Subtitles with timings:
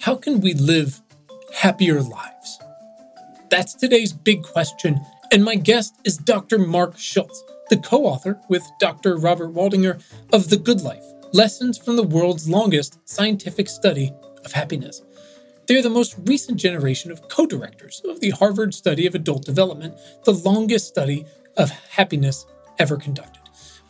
[0.00, 1.02] How can we live
[1.52, 2.58] happier lives?
[3.50, 4.98] That's today's big question,
[5.30, 6.58] and my guest is Dr.
[6.58, 9.18] Marc Schulz, the co author with Dr.
[9.18, 10.02] Robert Waldinger
[10.32, 11.04] of The Good Life
[11.34, 14.10] Lessons from the World's Longest Scientific Study
[14.42, 15.02] of Happiness.
[15.68, 19.94] They're the most recent generation of co directors of the Harvard Study of Adult Development,
[20.24, 21.26] the longest study
[21.58, 22.46] of happiness
[22.78, 23.39] ever conducted.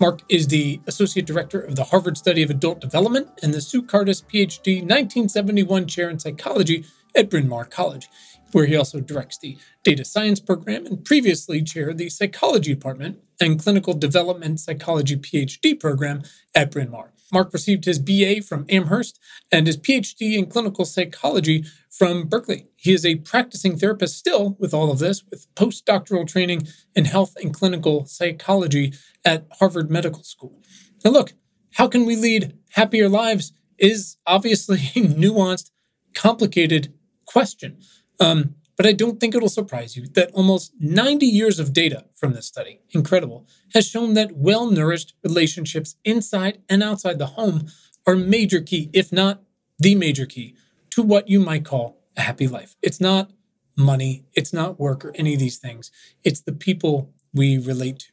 [0.01, 3.83] Marc is the Associate Director of the Harvard Study of Adult Development and the Sue
[3.83, 8.09] PhD 1971 Chair in Psychology at Bryn Mawr College,
[8.53, 13.63] where he also directs the Data Science Program and previously chaired the Psychology Department and
[13.63, 16.23] Clinical Development Psychology PhD program
[16.55, 17.10] at Bryn Mawr.
[17.33, 19.19] Marc received his BA from Amherst
[19.51, 22.67] and his PhD in clinical psychology from Berkeley.
[22.77, 27.35] He is a practicing therapist still with all of this, with postdoctoral training in health
[27.43, 28.95] and clinical psychology
[29.25, 30.63] at Harvard Medical School.
[31.05, 31.35] Now, look,
[31.75, 35.71] how can we lead happier lives is obviously a nuanced,
[36.15, 36.93] complicated
[37.27, 37.79] question.
[38.21, 42.33] Um, but I don't think it'll surprise you that almost 90 years of data from
[42.33, 47.67] this study, incredible, has shown that well nourished relationships inside and outside the home
[48.07, 49.43] are major key, if not
[49.79, 50.57] the major key,
[50.93, 52.75] to what you might call a happy life.
[52.81, 53.31] It's not
[53.77, 55.91] money, it's not work or any of these things,
[56.25, 58.13] it's the people we relate to.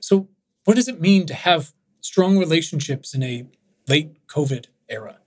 [0.00, 0.30] So,
[0.64, 3.46] what does it mean to have strong relationships in a
[3.86, 5.18] late COVID era?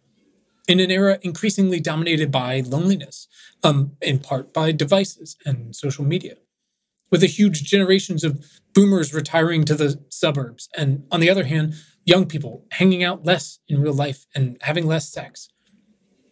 [0.67, 3.27] In an era increasingly dominated by loneliness,
[3.63, 6.35] um, in part by devices and social media,
[7.11, 11.75] with a huge generations of boomers retiring to the suburbs, and on the other hand,
[12.03, 15.49] young people hanging out less in real life and having less sex.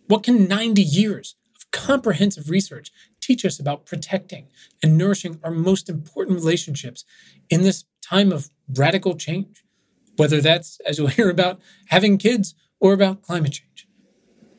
[0.08, 4.48] What can 90 years of comprehensive research teach us about protecting
[4.84, 7.06] and nourishing our most important relationships
[7.50, 9.64] in this time of radical change?
[10.18, 13.73] Whether that's, as you'll hear about, having kids or about climate change.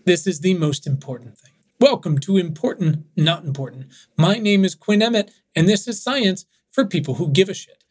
[0.06, 1.52] This is the most important thing.
[1.80, 3.86] Welcome to Important, Not Important.
[4.19, 7.82] My name is Quinn Emmett, and this is Science for People Who Give a Shit.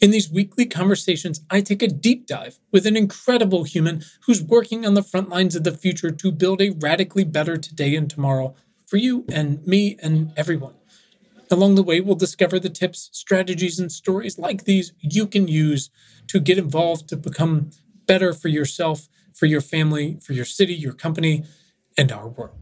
[0.00, 4.86] In these weekly conversations, I take a deep dive with an incredible human who's working
[4.86, 8.54] on the front lines of the future to build a radically better today and tomorrow
[8.86, 10.74] for you and me and everyone.
[11.50, 15.90] Along the way, we'll discover the tips, strategies, and stories like these you can use
[16.28, 17.68] to get involved to become
[18.06, 21.44] better for yourself, for your family, for your city, your company,
[21.98, 22.54] and our world.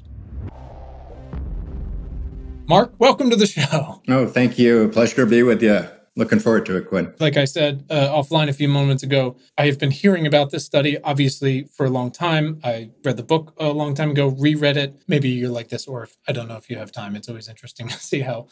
[2.68, 4.02] Marc, welcome to the show.
[4.08, 4.88] Oh, thank you.
[4.88, 5.86] Pleasure to be with you.
[6.16, 7.12] Looking forward to it, Quinn.
[7.20, 10.64] Like I said uh, offline a few moments ago, I have been hearing about this
[10.64, 12.58] study, obviously, for a long time.
[12.64, 14.96] I read the book a long time ago, reread it.
[15.06, 17.14] Maybe you're like this, or if, I don't know if you have time.
[17.14, 18.48] It's always interesting to see how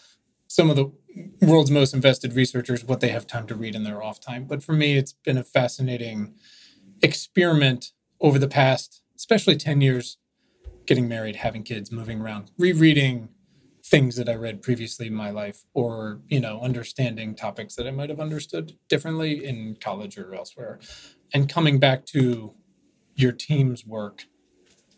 [0.47, 0.93] some of the
[1.41, 4.45] world's most invested researchers, what they have time to read in their off time.
[4.45, 6.35] But for me, it's been a fascinating
[7.03, 10.19] experiment over the past, especially 10 years,
[10.87, 13.29] getting married, having kids, moving around, rereading
[13.85, 17.91] things that I read previously in my life, or you know, understanding topics that I
[17.91, 20.79] might have understood differently in college or elsewhere,
[21.33, 22.55] and coming back to
[23.15, 24.25] your team's work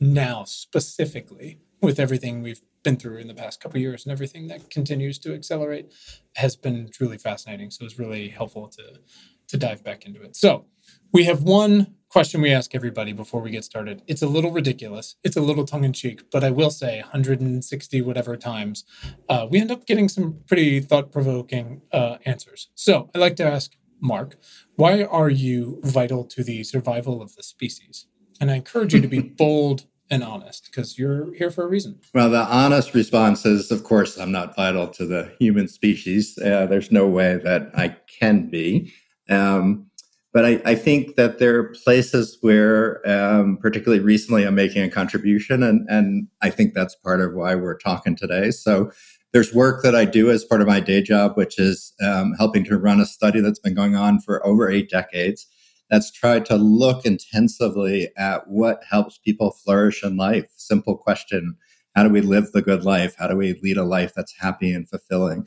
[0.00, 4.70] now specifically with everything we've been through in the past couple years and everything that
[4.70, 5.92] continues to accelerate
[6.36, 7.70] has been truly fascinating.
[7.70, 9.00] So it's really helpful to
[9.48, 10.36] to dive back into it.
[10.36, 10.66] So
[11.12, 14.02] we have one question we ask everybody before we get started.
[14.06, 15.16] It's a little ridiculous.
[15.22, 18.84] It's a little tongue in cheek, but I will say 160 whatever times,
[19.28, 22.70] uh, we end up getting some pretty thought provoking uh, answers.
[22.74, 24.36] So I'd like to ask Marc,
[24.76, 28.06] why are you vital to the survival of the species?
[28.40, 31.98] And I encourage you to be bold and honest because you're here for a reason.
[32.14, 36.38] Well, the honest response is, of course, I'm not vital to the human species.
[36.38, 38.92] Uh, there's no way that I can be.
[39.28, 39.86] Um,
[40.32, 44.90] but I, I, think that there are places where, um, particularly recently, I'm making a
[44.90, 48.50] contribution, and and I think that's part of why we're talking today.
[48.50, 48.90] So
[49.32, 52.64] there's work that I do as part of my day job, which is um, helping
[52.64, 55.46] to run a study that's been going on for over eight decades.
[55.88, 60.50] That's tried to look intensively at what helps people flourish in life.
[60.56, 61.56] Simple question:
[61.94, 63.16] How do we live the good life?
[63.18, 65.46] How do we lead a life that's happy and fulfilling?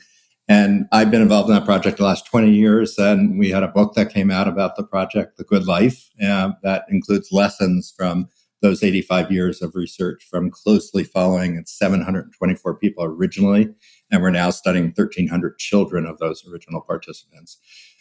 [0.50, 2.98] And I've been involved in that project the last 20 years.
[2.98, 6.50] And we had a book that came out about the project, The Good Life, uh,
[6.64, 8.28] that includes lessons from
[8.60, 13.72] those 85 years of research from closely following its 724 people originally.
[14.10, 17.58] And we're now studying 1,300 children of those original participants.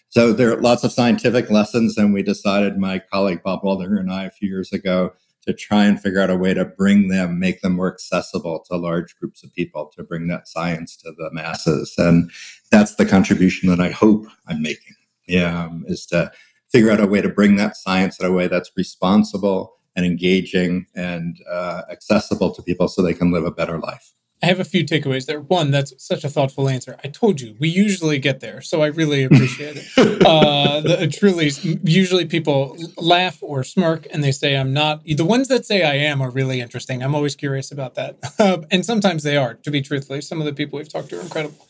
[0.09, 1.99] So there are lots of scientific lessons.
[1.99, 5.13] And we decided, my colleague Bob Waldinger and I, a few years ago,
[5.49, 8.77] to try and figure out a way to bring them, make them more accessible to
[8.77, 11.95] large groups of people, to bring that science to the masses.
[11.97, 12.29] And
[12.71, 14.95] that's the contribution that I hope I'm making,
[15.27, 16.31] yeah, um, is to
[16.71, 20.85] figure out a way to bring that science in a way that's responsible and engaging
[20.93, 24.13] and uh, accessible to people so they can live a better life.
[24.41, 25.41] I have a few takeaways there.
[25.41, 26.95] One, that's such a thoughtful answer.
[27.03, 30.25] I told you we usually get there, so I really appreciate it.
[30.25, 31.51] Uh, the, truly,
[31.83, 35.03] usually people laugh or smirk and they say I'm not.
[35.03, 37.03] The ones that say I am are really interesting.
[37.03, 39.55] I'm always curious about that, uh, and sometimes they are.
[39.55, 41.67] To be truthfully, some of the people we've talked to are incredible,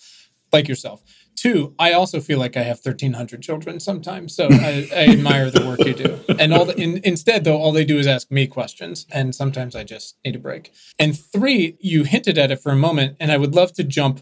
[0.53, 1.01] like yourself.
[1.39, 5.65] Two, I also feel like I have 1,300 children sometimes, so I, I admire the
[5.65, 6.19] work you do.
[6.37, 9.73] And all the, in, instead, though, all they do is ask me questions, and sometimes
[9.73, 10.73] I just need a break.
[10.99, 14.19] And three, you hinted at it for a moment, and I would love to jump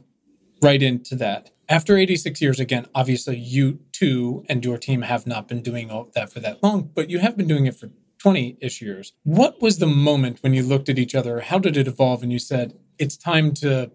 [0.62, 1.50] right into that.
[1.68, 6.12] After 86 years, again, obviously you too and your team have not been doing all
[6.14, 9.14] that for that long, but you have been doing it for 20 ish years.
[9.24, 11.40] What was the moment when you looked at each other?
[11.40, 12.22] How did it evolve?
[12.22, 13.90] And you said, it's time to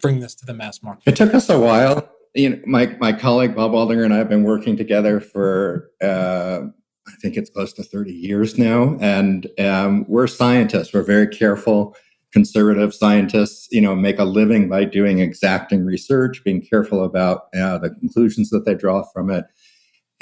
[0.00, 1.02] bring this to the mass market?
[1.06, 4.28] It took us a while you know, my my colleague Bob Waldinger and I have
[4.28, 6.60] been working together for uh,
[7.08, 10.92] I think it's close to 30 years now, and um, we're scientists.
[10.92, 11.96] We're very careful,
[12.32, 13.68] conservative scientists.
[13.70, 18.50] You know, make a living by doing exacting research, being careful about uh, the conclusions
[18.50, 19.46] that they draw from it.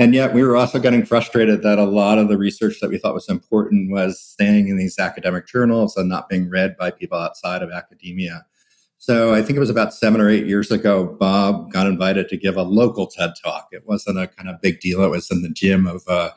[0.00, 2.98] And yet, we were also getting frustrated that a lot of the research that we
[2.98, 7.18] thought was important was staying in these academic journals and not being read by people
[7.18, 8.46] outside of academia.
[9.08, 12.36] So I think it was about seven or eight years ago, Bob got invited to
[12.36, 13.68] give a local TED talk.
[13.72, 15.02] It wasn't a kind of big deal.
[15.02, 16.34] It was in the gym of a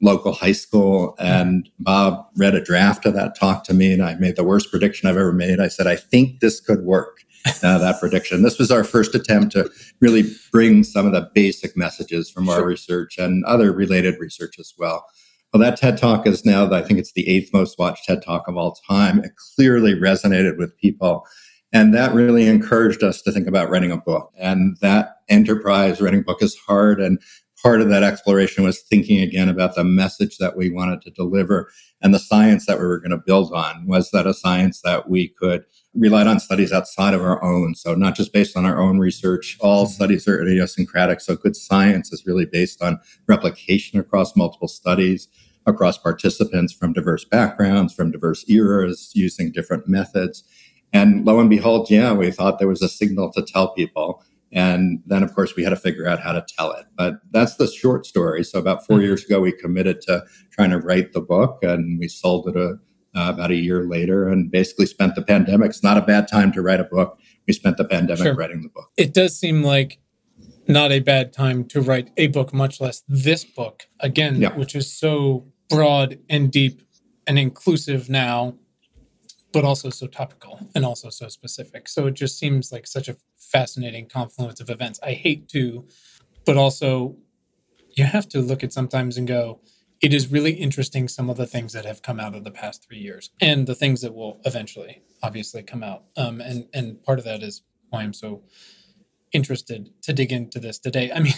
[0.00, 1.16] local high school.
[1.18, 4.70] And Bob read a draft of that talk to me, and I made the worst
[4.70, 5.60] prediction I've ever made.
[5.60, 7.18] I said, I think this could work.
[7.62, 8.40] Uh, that prediction.
[8.40, 12.64] This was our first attempt to really bring some of the basic messages from our
[12.64, 15.04] research and other related research as well.
[15.52, 18.48] Well, that TED Talk is now, I think it's the eighth most watched TED Talk
[18.48, 19.18] of all time.
[19.18, 21.26] It clearly resonated with people.
[21.74, 24.32] And that really encouraged us to think about writing a book.
[24.38, 27.00] And that enterprise, writing a book is hard.
[27.00, 27.20] And
[27.60, 31.68] part of that exploration was thinking again about the message that we wanted to deliver
[32.00, 33.88] and the science that we were going to build on.
[33.88, 37.74] Was that a science that we could relied on studies outside of our own?
[37.74, 39.58] So not just based on our own research.
[39.60, 39.94] All mm-hmm.
[39.94, 41.20] studies are idiosyncratic.
[41.20, 45.26] So good science is really based on replication across multiple studies
[45.66, 50.44] across participants from diverse backgrounds, from diverse eras, using different methods.
[50.94, 54.22] And lo and behold, yeah, we thought there was a signal to tell people.
[54.52, 56.86] And then, of course, we had to figure out how to tell it.
[56.96, 58.44] But that's the short story.
[58.44, 59.04] So, about 4 mm-hmm.
[59.04, 62.78] years ago, we committed to trying to write the book, and we sold it a,
[63.16, 65.70] uh, about a year later and basically spent the pandemic.
[65.70, 67.18] It's not a bad time to write a book.
[67.48, 68.34] We spent the pandemic sure.
[68.34, 68.90] writing the book.
[68.96, 69.98] It does seem like
[70.68, 74.56] not a bad time to write a book, much less this book, again, yeah.
[74.56, 76.82] which is so broad and deep
[77.26, 78.54] and inclusive now
[79.54, 81.88] but also so topical and also so specific.
[81.88, 84.98] So it just seems like such a fascinating confluence of events.
[85.00, 85.86] I hate to,
[86.44, 87.16] but also
[87.90, 89.60] you have to look at sometimes and go,
[90.02, 92.84] it is really interesting some of the things that have come out of the past
[92.84, 96.02] three years and the things that will eventually obviously come out.
[96.16, 98.42] Um, and and part of that is why I'm so
[99.32, 101.12] interested to dig into this today.
[101.12, 101.34] I mean,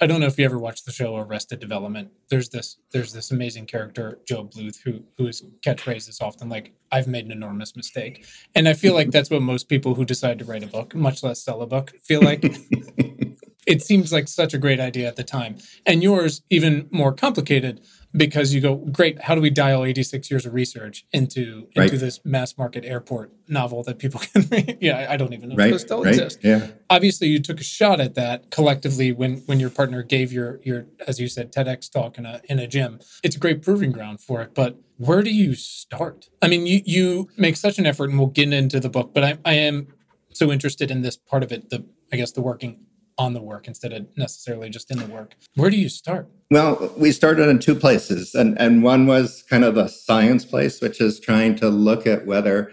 [0.00, 2.10] I don't know if you ever watched the show Arrested Development.
[2.28, 7.06] There's this there's this amazing character Gob Bluth who whose catchphrase is often like I've
[7.06, 10.44] made an enormous mistake, and I feel like that's what most people who decide to
[10.44, 12.44] write a book, much less sell a book, feel like.
[13.66, 15.56] it seems like such a great idea at the time,
[15.86, 17.80] and yours even more complicated
[18.16, 21.90] because you go, great, how do we dial 86 years of research into into right.
[21.90, 24.78] this mass market airport novel that people can read?
[24.80, 25.66] yeah, I don't even know right.
[25.66, 26.14] if those still right.
[26.14, 26.40] exist.
[26.42, 26.68] Yeah.
[26.90, 30.86] Obviously you took a shot at that collectively when when your partner gave your your
[31.06, 33.00] as you said, TEDx talk in a in a gym.
[33.22, 34.54] It's a great proving ground for it.
[34.54, 36.28] But where do you start?
[36.40, 39.24] I mean, you you make such an effort and we'll get into the book, but
[39.24, 39.88] I, I am
[40.32, 42.85] so interested in this part of it, the I guess the working
[43.18, 45.34] on the work instead of necessarily just in the work.
[45.54, 46.28] Where do you start?
[46.50, 48.34] Well, we started in two places.
[48.34, 52.26] And, and one was kind of the science place, which is trying to look at
[52.26, 52.70] whether,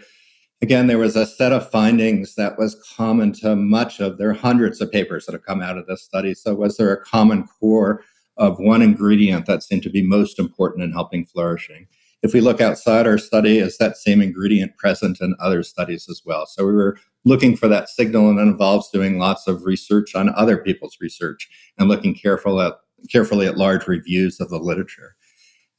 [0.62, 4.34] again, there was a set of findings that was common to much of, there are
[4.34, 6.34] hundreds of papers that have come out of this study.
[6.34, 8.02] So, was there a common core
[8.36, 11.86] of one ingredient that seemed to be most important in helping flourishing?
[12.22, 16.22] If we look outside our study, is that same ingredient present in other studies as
[16.24, 16.46] well?
[16.46, 20.28] So we were looking for that signal and it involves doing lots of research on
[20.30, 22.74] other people's research and looking careful at,
[23.10, 25.16] carefully at large reviews of the literature.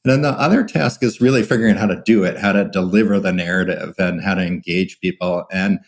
[0.04, 3.18] And then the other task is really figuring how to do it, how to deliver
[3.18, 5.46] the narrative and how to engage people.
[5.50, 5.80] And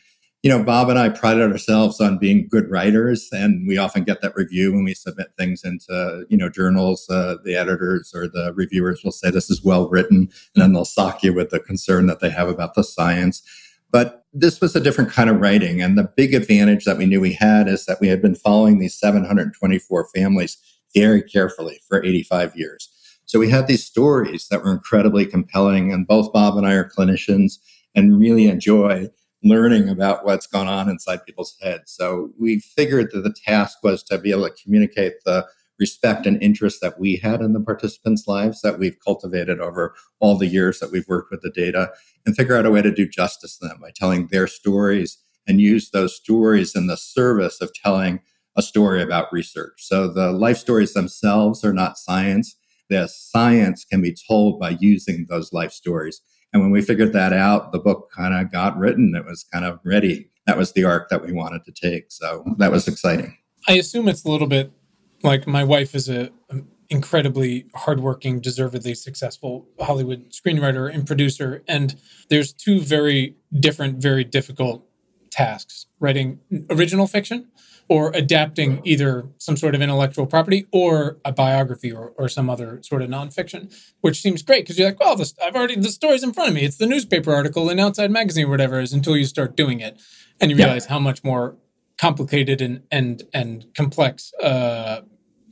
[0.42, 4.20] you know, Bob and I prided ourselves on being good writers, and we often get
[4.22, 7.08] that review when we submit things into, you know, journals.
[7.10, 10.84] Uh, the editors or the reviewers will say this is well written, and then they'll
[10.84, 13.42] sock you with the concern that they have about the science.
[13.90, 17.20] But this was a different kind of writing, and the big advantage that we knew
[17.20, 20.58] we had is that we had been following these 724 families
[20.94, 22.88] very carefully for 85 years.
[23.24, 26.88] So we had these stories that were incredibly compelling, and both Bob and I are
[26.88, 27.58] clinicians
[27.94, 29.08] and really enjoy
[29.42, 31.92] learning about what's going on inside people's heads.
[31.92, 35.46] So we figured that the task was to be able to communicate the
[35.78, 40.36] respect and interest that we had in the participants' lives that we've cultivated over all
[40.36, 41.90] the years that we've worked with the data
[42.26, 45.60] and figure out a way to do justice to them by telling their stories and
[45.60, 48.20] use those stories in the service of telling
[48.56, 49.74] a story about research.
[49.78, 52.56] So the life stories themselves are not science.
[52.90, 56.20] The science can be told by using those life stories.
[56.52, 59.14] And when we figured that out, the book kind of got written.
[59.14, 60.30] It was kind of ready.
[60.46, 62.06] That was the arc that we wanted to take.
[62.08, 63.36] So that was exciting.
[63.66, 64.72] I assume it's a little bit
[65.22, 71.62] like my wife is a um, incredibly hardworking, deservedly successful Hollywood screenwriter and producer.
[71.68, 71.96] And
[72.30, 74.84] there's two very different, very difficult
[75.30, 77.48] tasks writing original fiction
[77.88, 82.80] or adapting either some sort of intellectual property or a biography or, or some other
[82.82, 86.22] sort of nonfiction, which seems great because you're like, well, this, I've already, the story's
[86.22, 86.62] in front of me.
[86.64, 89.80] It's the newspaper article in Outside Magazine or whatever it is until you start doing
[89.80, 89.98] it.
[90.40, 90.92] And you realize yeah.
[90.92, 91.56] how much more
[92.00, 95.02] complicated and, and, and complex uh,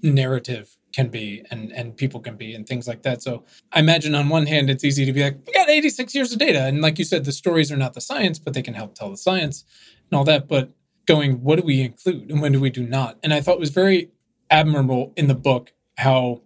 [0.03, 3.23] narrative can be and and people can be and things like that.
[3.23, 6.33] So I imagine on one hand it's easy to be like, we got 86 years
[6.33, 6.65] of data.
[6.65, 9.11] And like you said, the stories are not the science, but they can help tell
[9.11, 9.65] the science
[10.11, 10.49] and all that.
[10.49, 10.71] But
[11.07, 13.19] going, what do we include and when do we do not?
[13.23, 14.11] And I thought it was very
[14.49, 16.41] admirable in the book how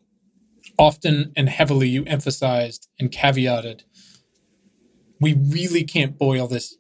[0.79, 3.83] often and heavily you emphasized and caveated
[5.21, 6.77] we really can't boil this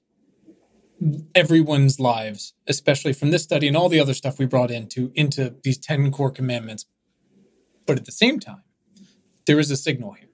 [1.34, 5.54] everyone's lives, especially from this study and all the other stuff we brought into into
[5.62, 6.86] these 10 core commandments.
[7.86, 8.62] But at the same time,
[9.46, 10.28] there is a signal here.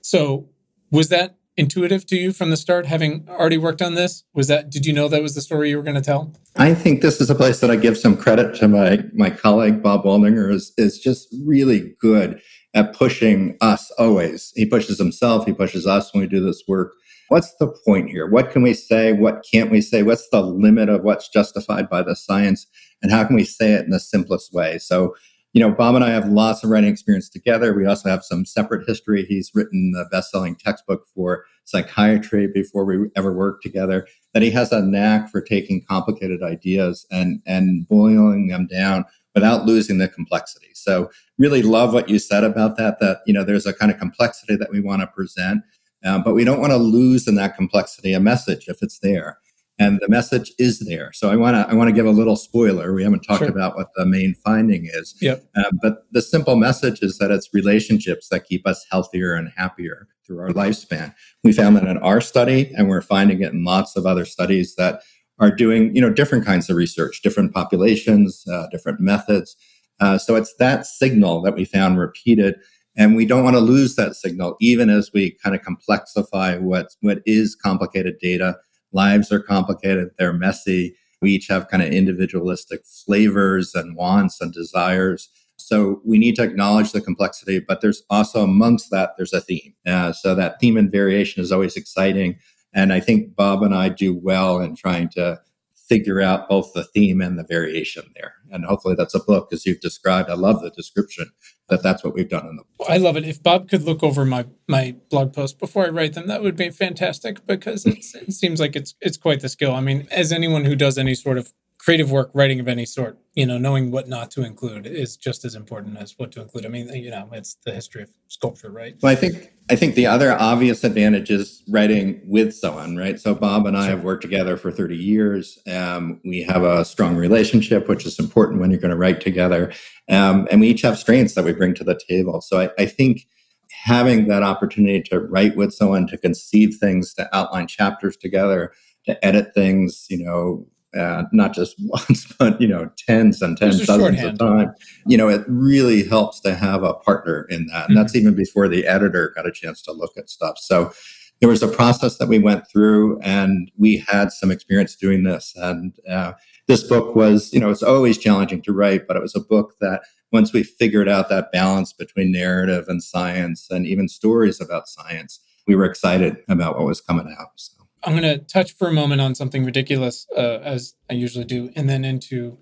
[0.00, 0.48] So
[0.90, 4.24] was that intuitive to you from the start, having already worked on this?
[4.32, 6.32] Was that did you know that was the story you were going to tell?
[6.56, 9.82] I think this is a place that I give some credit to my my colleague
[9.82, 12.40] Bob Waldinger is is just really good
[12.78, 14.52] at pushing us always.
[14.54, 16.94] He pushes himself, he pushes us when we do this work
[17.28, 18.26] what's the point here?
[18.26, 19.12] What can we say?
[19.12, 20.02] What can't we say?
[20.02, 22.66] What's the limit of what's justified by the science?
[23.02, 24.78] And how can we say it in the simplest way?
[24.78, 25.14] So,
[25.52, 27.72] you know, Bob and I have lots of writing experience together.
[27.72, 29.24] We also have some separate history.
[29.24, 34.06] He's written the best selling textbook for psychiatry before we ever worked together.
[34.34, 39.04] That he has a knack for taking complicated ideas and, and boiling them down
[39.34, 40.70] without losing the complexity.
[40.74, 43.98] So really love what you said about that, that, you know, there's a kind of
[43.98, 45.62] complexity that we want to present
[46.04, 49.38] um, but we don't want to lose in that complexity a message if it's there.
[49.80, 51.12] And the message is there.
[51.12, 52.92] So I want to I want to give a little spoiler.
[52.92, 53.48] We haven't talked sure.
[53.48, 55.14] about what the main finding is.
[55.20, 55.44] Yep.
[55.56, 60.08] Uh, but the simple message is that it's relationships that keep us healthier and happier
[60.26, 61.14] through our lifespan.
[61.44, 64.74] We found that in our study, and we're finding it in lots of other studies
[64.74, 65.02] that
[65.40, 69.56] are doing you know different kinds of research, different populations, uh, different methods.
[70.00, 72.54] Uh, so it's that signal that we found repeated
[72.98, 76.96] and we don't want to lose that signal, even as we kind of complexify what,
[77.00, 78.58] what is complicated data.
[78.92, 80.96] Lives are complicated, they're messy.
[81.22, 85.28] We each have kind of individualistic flavors and wants and desires.
[85.56, 89.74] So we need to acknowledge the complexity, but there's also amongst that, there's a theme.
[89.86, 92.36] Uh, so that theme and variation is always exciting.
[92.78, 95.40] And I think Bob and I do well in trying to
[95.88, 98.34] figure out both the theme and the variation there.
[98.52, 100.30] And hopefully that's a book, as you've described.
[100.30, 101.32] I love the description
[101.70, 102.88] that that's what we've done in the book.
[102.88, 103.24] I love it.
[103.24, 106.54] If Bob could look over my my blog post before I write them, that would
[106.54, 109.74] be fantastic because it seems like it's it's quite the skill.
[109.74, 111.52] I mean, as anyone who does any sort of
[111.88, 115.46] creative work, writing of any sort, you know, knowing what not to include is just
[115.46, 116.66] as important as what to include.
[116.66, 118.94] I mean, you know, it's the history of sculpture, right?
[119.00, 123.18] Well, I think I think the other obvious advantage is writing with someone, right?
[123.18, 123.96] So Bob and I sure.
[123.96, 125.58] have worked together for 30 years.
[125.66, 129.72] Um, we have a strong relationship, which is important when you're going to write together.
[130.10, 132.42] Um, and we each have strengths that we bring to the table.
[132.42, 133.26] So I, I think
[133.70, 138.74] having that opportunity to write with someone, to conceive things, to outline chapters together,
[139.06, 140.66] to edit things, you know,
[140.98, 144.70] uh, not just once, but you know, tens and tens, dozens of times.
[145.06, 147.94] You know, it really helps to have a partner in that, and mm-hmm.
[147.94, 150.58] that's even before the editor got a chance to look at stuff.
[150.58, 150.92] So
[151.40, 155.52] there was a process that we went through, and we had some experience doing this.
[155.56, 156.32] And uh,
[156.66, 159.74] this book was, you know, it's always challenging to write, but it was a book
[159.80, 160.02] that
[160.32, 165.40] once we figured out that balance between narrative and science, and even stories about science,
[165.66, 167.52] we were excited about what was coming out.
[167.56, 167.77] So.
[168.08, 171.70] I'm going to touch for a moment on something ridiculous, uh, as I usually do,
[171.76, 172.56] and then into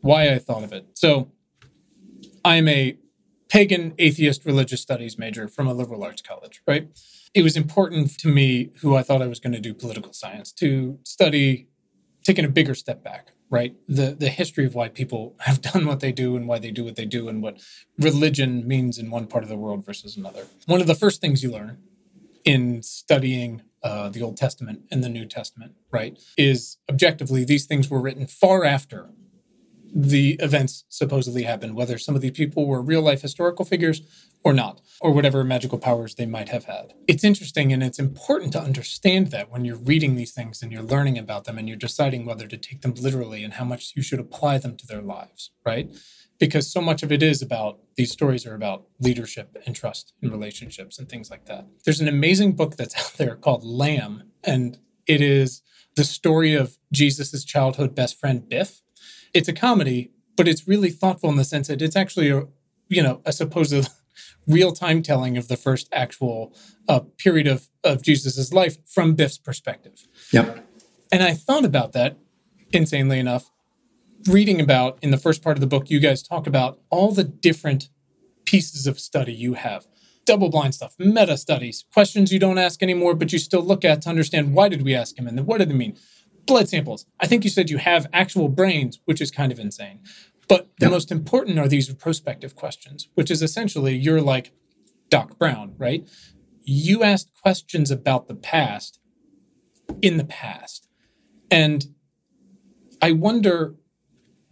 [0.00, 0.86] why I thought of it.
[0.94, 1.32] So,
[2.44, 2.96] I'm a
[3.48, 6.88] pagan atheist religious studies major from a liberal arts college, right?
[7.34, 10.52] It was important to me, who I thought I was going to do political science,
[10.52, 11.66] to study
[12.22, 13.74] taking a bigger step back, right?
[13.88, 16.84] The the history of why people have done what they do and why they do
[16.84, 17.58] what they do and what
[17.98, 20.46] religion means in one part of the world versus another.
[20.66, 21.78] One of the first things you learn
[22.44, 27.90] in studying uh, the Old Testament and the New Testament, right, is objectively these things
[27.90, 29.10] were written far after
[29.94, 34.00] the events supposedly happened, whether some of these people were real life historical figures
[34.42, 36.94] or not, or whatever magical powers they might have had.
[37.06, 40.82] It's interesting and it's important to understand that when you're reading these things and you're
[40.82, 44.02] learning about them and you're deciding whether to take them literally and how much you
[44.02, 45.94] should apply them to their lives, right?
[46.42, 50.32] Because so much of it is about these stories are about leadership and trust and
[50.32, 51.66] relationships and things like that.
[51.84, 55.62] There's an amazing book that's out there called Lamb, and it is
[55.94, 58.82] the story of Jesus's childhood best friend Biff
[59.34, 62.44] it's a comedy, but it's really thoughtful in the sense that it's actually a,
[62.88, 63.88] you know, a supposed
[64.46, 66.54] real time telling of the first actual
[66.88, 70.06] uh, period of, of Jesus's life from Biff's perspective.
[70.32, 70.66] Yep.
[71.10, 72.16] And I thought about that,
[72.72, 73.50] insanely enough,
[74.28, 77.24] reading about in the first part of the book, you guys talk about all the
[77.24, 77.88] different
[78.44, 79.86] pieces of study you have
[80.24, 84.00] double blind stuff, meta studies, questions you don't ask anymore, but you still look at
[84.02, 85.96] to understand why did we ask him and then what did it mean?
[86.46, 87.06] blood samples.
[87.20, 90.00] I think you said you have actual brains, which is kind of insane.
[90.48, 94.52] But the most important are these prospective questions, which is essentially you're like
[95.08, 96.06] Doc Brown, right?
[96.62, 99.00] You asked questions about the past
[100.00, 100.88] in the past.
[101.50, 101.86] And
[103.00, 103.76] I wonder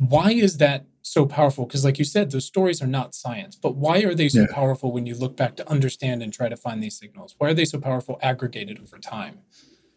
[0.01, 1.67] why is that so powerful?
[1.67, 4.47] Because, like you said, those stories are not science, but why are they so yeah.
[4.51, 7.35] powerful when you look back to understand and try to find these signals?
[7.37, 9.41] Why are they so powerful aggregated over time?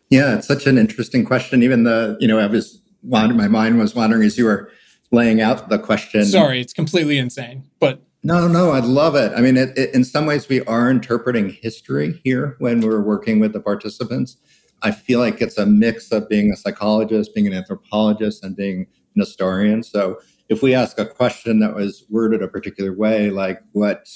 [0.09, 1.63] Yeah, it's such an interesting question.
[1.63, 4.69] Even the, you know, I was wandering, my mind was wandering as you were
[5.11, 6.25] laying out the question.
[6.25, 8.01] Sorry, it's completely insane, but.
[8.25, 9.31] No, no, I love it.
[9.35, 13.39] I mean, it, it, in some ways, we are interpreting history here when we're working
[13.39, 14.37] with the participants.
[14.81, 18.87] I feel like it's a mix of being a psychologist, being an anthropologist, and being
[19.15, 19.83] an historian.
[19.83, 24.07] So if we ask a question that was worded a particular way, like what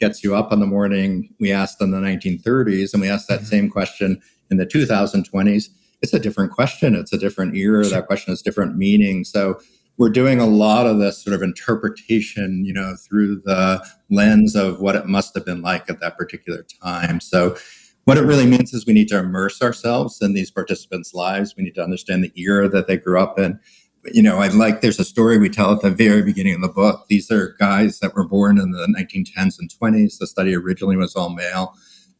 [0.00, 3.40] gets you up in the morning, we asked in the 1930s, and we asked that
[3.40, 3.48] mm-hmm.
[3.48, 5.68] same question in the 2020s,
[6.02, 6.94] it's a different question.
[6.94, 7.86] It's a different era.
[7.86, 9.24] That question has different meaning.
[9.24, 9.60] So
[9.98, 14.80] we're doing a lot of this sort of interpretation, you know, through the lens of
[14.80, 17.20] what it must have been like at that particular time.
[17.20, 17.56] So
[18.04, 21.54] what it really means is we need to immerse ourselves in these participants' lives.
[21.56, 23.60] We need to understand the era that they grew up in.
[24.06, 26.68] You know, I like there's a story we tell at the very beginning of the
[26.68, 27.06] book.
[27.08, 30.18] These are guys that were born in the 1910s and 20s.
[30.18, 31.74] The study originally was all male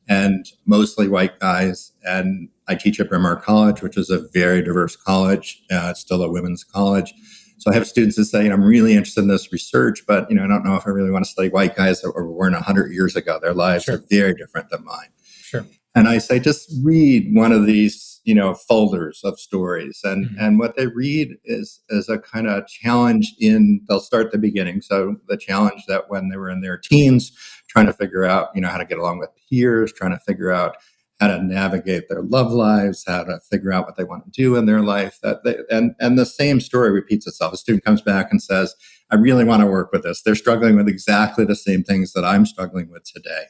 [0.08, 1.92] and mostly white guys.
[2.04, 5.62] And I teach at Bryn Mawr College, which is a very diverse college.
[5.70, 7.14] Uh, it's still a women's college.
[7.58, 10.42] So I have students that say, I'm really interested in this research, but you know,
[10.42, 12.90] I don't know if I really want to study white guys that were born 100
[12.90, 13.38] years ago.
[13.40, 13.96] Their lives sure.
[13.96, 15.10] are very different than mine.
[15.42, 15.64] Sure.
[15.94, 20.40] And I say, just read one of these, you know, folders of stories, and mm-hmm.
[20.40, 23.34] and what they read is is a kind of challenge.
[23.40, 24.80] In they'll start the beginning.
[24.80, 27.32] So the challenge that when they were in their teens,
[27.68, 30.52] trying to figure out, you know, how to get along with peers, trying to figure
[30.52, 30.76] out
[31.22, 34.56] how to navigate their love lives, how to figure out what they want to do
[34.56, 35.18] in their life.
[35.22, 37.52] That they, and and the same story repeats itself.
[37.52, 38.74] A student comes back and says,
[39.10, 42.24] "I really want to work with this." They're struggling with exactly the same things that
[42.24, 43.44] I'm struggling with today.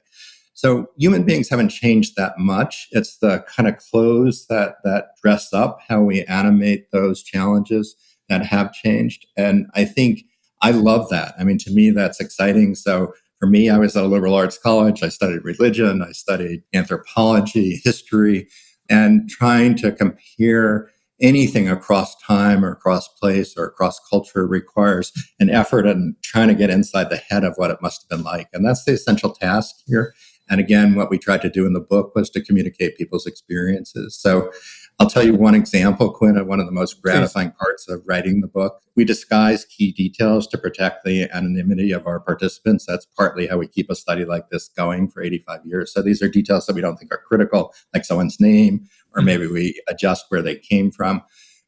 [0.63, 2.87] So human beings haven't changed that much.
[2.93, 7.97] It's the kind of clothes that that dress up how we animate those challenges
[8.29, 9.27] that have changed.
[9.37, 10.21] And I think
[10.61, 11.35] I love that.
[11.37, 12.77] I mean, to me, that's exciting.
[12.77, 15.03] So for me, I was at a liberal arts college.
[15.03, 18.47] I studied religion, I studied anthropology, history,
[18.89, 25.51] and trying to compare anything across time or across place or across culture requires an
[25.51, 28.49] effort and trying to get inside the head of what it must have been like.
[28.53, 30.15] And that's the essential task here.
[30.53, 34.15] And again, what we tried to do in the book was to communicate people's experiences.
[34.15, 34.53] So
[34.99, 37.57] I'll tell you one example, Quinn, of one of the most gratifying Please.
[37.59, 38.79] parts of writing the book.
[38.95, 42.85] We disguise key details to protect the anonymity of our participants.
[42.87, 45.91] That's partly how we keep a study like this going for 85 years.
[45.91, 49.27] So these are details that we don't think are critical, like someone's name, or mm-hmm.
[49.27, 51.23] maybe we adjust where they came from.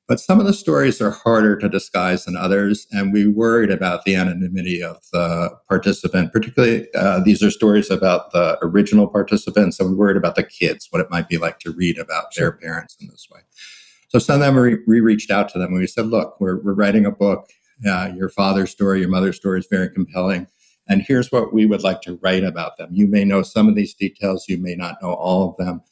[0.06, 4.04] But some of the stories are harder to disguise than others, and we worried about
[4.04, 6.30] the anonymity of the participant.
[6.30, 10.88] Particularly, uh, these are stories about the original participants, so we worried about the kids,
[10.90, 13.40] what it might be like to read about their parents in this way.
[14.08, 16.74] So some of them, we reached out to them and we said, look, we're, we're
[16.74, 17.50] writing a book.
[17.84, 20.46] Uh, your father's story, your mother's story is very compelling.
[20.86, 22.90] And here's what we would like to write about them.
[22.92, 25.82] You may know some of these details, you may not know all of them.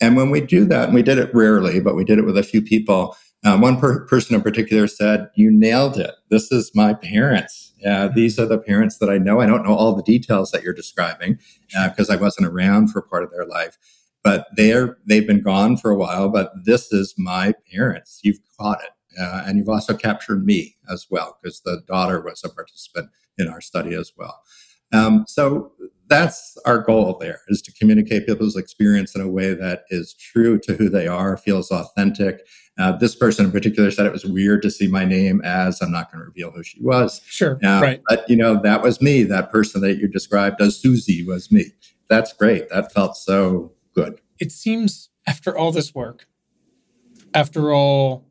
[0.00, 2.36] And when we do that, and we did it rarely, but we did it with
[2.36, 6.14] a few people, uh, one per- person in particular said, You nailed it.
[6.28, 7.72] This is my parents.
[7.86, 9.40] Uh, these are the parents that I know.
[9.40, 11.38] I don't know all the details that you're describing
[11.84, 13.78] because uh, I wasn't around for part of their life,
[14.22, 16.28] but they're they've been gone for a while.
[16.28, 18.20] But this is my parents.
[18.22, 18.90] You've caught it.
[19.18, 23.48] Uh, and you've also captured me as well, because the daughter was a participant in
[23.48, 24.40] our study as well.
[24.92, 25.72] Um, so
[26.10, 30.58] that's our goal there is to communicate people's experience in a way that is true
[30.58, 32.46] to who they are, feels authentic.
[32.78, 35.92] Uh, this person in particular said it was weird to see my name as I'm
[35.92, 37.22] not going to reveal who she was.
[37.26, 38.02] Sure, uh, right.
[38.08, 39.22] But you know that was me.
[39.22, 41.66] That person that you described as Susie was me.
[42.08, 42.68] That's great.
[42.70, 44.20] That felt so good.
[44.40, 46.26] It seems after all this work,
[47.32, 48.26] after all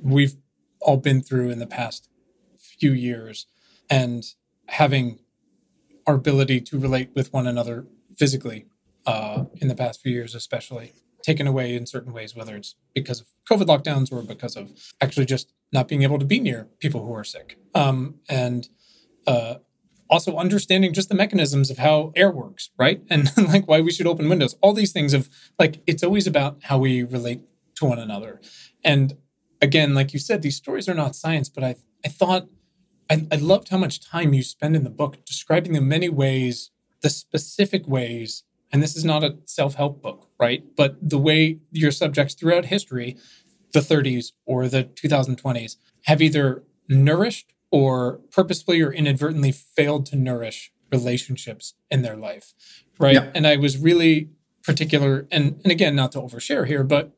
[0.00, 0.36] we've
[0.80, 2.08] all been through in the past
[2.56, 3.46] few years,
[3.90, 4.24] and
[4.68, 5.18] having
[6.06, 7.86] our ability to relate with one another
[8.16, 8.66] physically
[9.06, 13.20] uh, in the past few years, especially taken away in certain ways, whether it's because
[13.20, 17.04] of COVID lockdowns or because of actually just not being able to be near people
[17.04, 17.58] who are sick.
[17.74, 18.68] Um, and
[19.26, 19.54] uh,
[20.10, 23.02] also understanding just the mechanisms of how air works, right?
[23.10, 24.56] And like why we should open windows.
[24.60, 27.40] All these things of like, it's always about how we relate
[27.76, 28.40] to one another.
[28.84, 29.16] And
[29.60, 32.48] again, like you said, these stories are not science, but I, I thought
[33.12, 36.70] I, I loved how much time you spend in the book describing the many ways,
[37.02, 40.64] the specific ways, and this is not a self help book, right?
[40.76, 43.18] But the way your subjects throughout history,
[43.72, 50.72] the 30s or the 2020s, have either nourished or purposefully or inadvertently failed to nourish
[50.90, 52.54] relationships in their life,
[52.98, 53.14] right?
[53.14, 53.30] Yeah.
[53.34, 54.30] And I was really
[54.62, 57.12] particular, and, and again, not to overshare here, but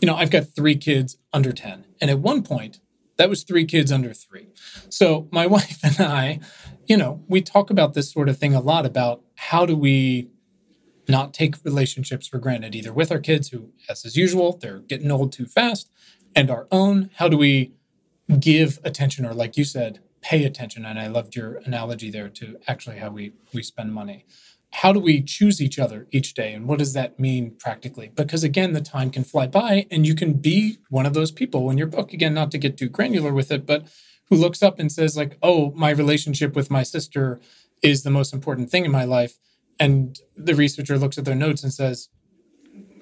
[0.00, 1.86] you know, I've got three kids under 10.
[2.00, 2.80] And at one point,
[3.16, 4.48] that was three kids under three.
[4.88, 6.40] So my wife and I,
[6.86, 10.28] you know, we talk about this sort of thing a lot about how do we
[11.08, 15.10] not take relationships for granted, either with our kids who, as is usual, they're getting
[15.10, 15.90] old too fast,
[16.34, 17.10] and our own.
[17.14, 17.72] How do we
[18.40, 20.84] give attention, or like you said, pay attention?
[20.84, 24.26] And I loved your analogy there to actually how we we spend money
[24.76, 28.10] how do we choose each other each day and what does that mean practically?
[28.14, 31.70] Because again the time can fly by and you can be one of those people
[31.70, 32.12] in your book.
[32.12, 33.88] Again not to get too granular with it but
[34.28, 37.40] who looks up and says like oh my relationship with my sister
[37.82, 39.38] is the most important thing in my life.
[39.80, 42.10] And the researcher looks at their notes and says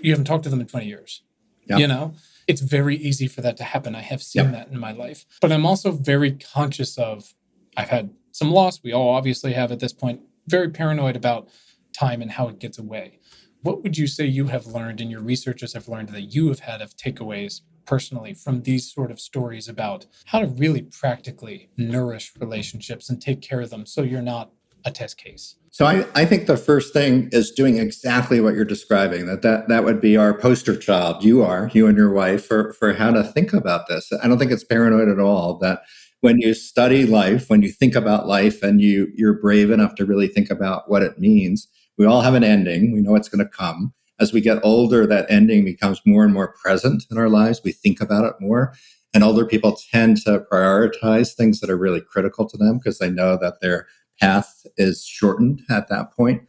[0.01, 1.23] you haven't talked to them in 20 years.
[1.67, 1.79] Yeah.
[1.79, 2.15] you know?
[2.47, 3.97] It's very easy for that to happen.
[3.97, 4.51] I have seen yeah.
[4.53, 5.25] that in my life.
[5.41, 7.35] But i'm also very conscious of
[7.77, 8.81] i've had some loss.
[8.83, 10.21] We all obviously have at this point.
[10.47, 11.49] Very paranoid about
[11.95, 13.19] time and how it gets away.
[13.63, 16.61] What would you say you have learned and your researchers have learned that you have
[16.61, 22.33] had of takeaways personally from these sort of stories about how to really practically nourish
[22.39, 24.51] relationships and take care of them so you're not
[24.85, 25.57] a test case?
[25.71, 29.27] So I, I think the first thing is doing exactly what you're describing.
[29.27, 31.25] That that that would be our poster child.
[31.25, 34.13] You are, you and your wife, for for how to think about this.
[34.23, 35.59] I don't think it's paranoid at all.
[35.59, 35.83] That
[36.21, 40.05] when you study life, when you think about life and you you're brave enough to
[40.05, 42.93] really think about what it means, we all have an ending.
[42.93, 43.93] We know it's going to come.
[44.21, 47.61] As we get older, that ending becomes more and more present in our lives.
[47.65, 48.75] We think about it more.
[49.13, 53.11] And older people tend to prioritize things that are really critical to them because they
[53.11, 53.87] know that their
[54.21, 56.43] path is shortened at that point.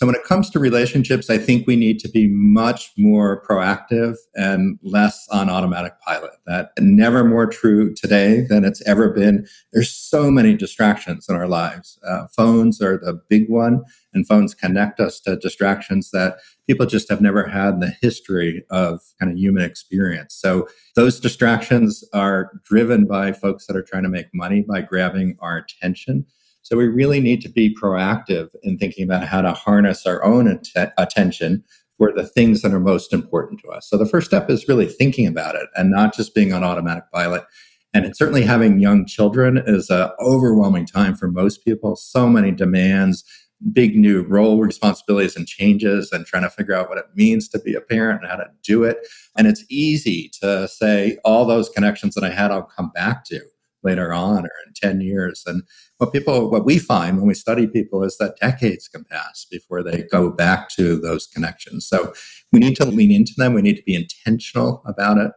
[0.00, 4.16] So when it comes to relationships, I think we need to be much more proactive
[4.34, 6.30] and less on automatic pilot.
[6.46, 9.46] That never more true today than it's ever been.
[9.74, 11.98] There's so many distractions in our lives.
[12.02, 13.84] Uh, phones are the big one,
[14.14, 18.64] and phones connect us to distractions that people just have never had in the history
[18.70, 20.34] of kind of human experience.
[20.34, 25.36] So those distractions are driven by folks that are trying to make money by grabbing
[25.40, 26.24] our attention
[26.62, 30.48] so we really need to be proactive in thinking about how to harness our own
[30.48, 31.64] att- attention
[31.96, 33.88] for the things that are most important to us.
[33.88, 37.04] So the first step is really thinking about it and not just being on automatic
[37.12, 37.44] pilot.
[37.92, 41.96] And certainly having young children is an overwhelming time for most people.
[41.96, 43.24] So many demands,
[43.72, 47.58] big new role responsibilities and changes, and trying to figure out what it means to
[47.58, 48.98] be a parent and how to do it.
[49.36, 53.40] And it's easy to say, all those connections that I had, I'll come back to
[53.82, 55.42] later on or in 10 years.
[55.46, 55.62] And
[55.98, 59.82] what people, what we find when we study people is that decades can pass before
[59.82, 61.86] they go back to those connections.
[61.86, 62.12] So
[62.52, 63.54] we need to lean into them.
[63.54, 65.32] We need to be intentional about it.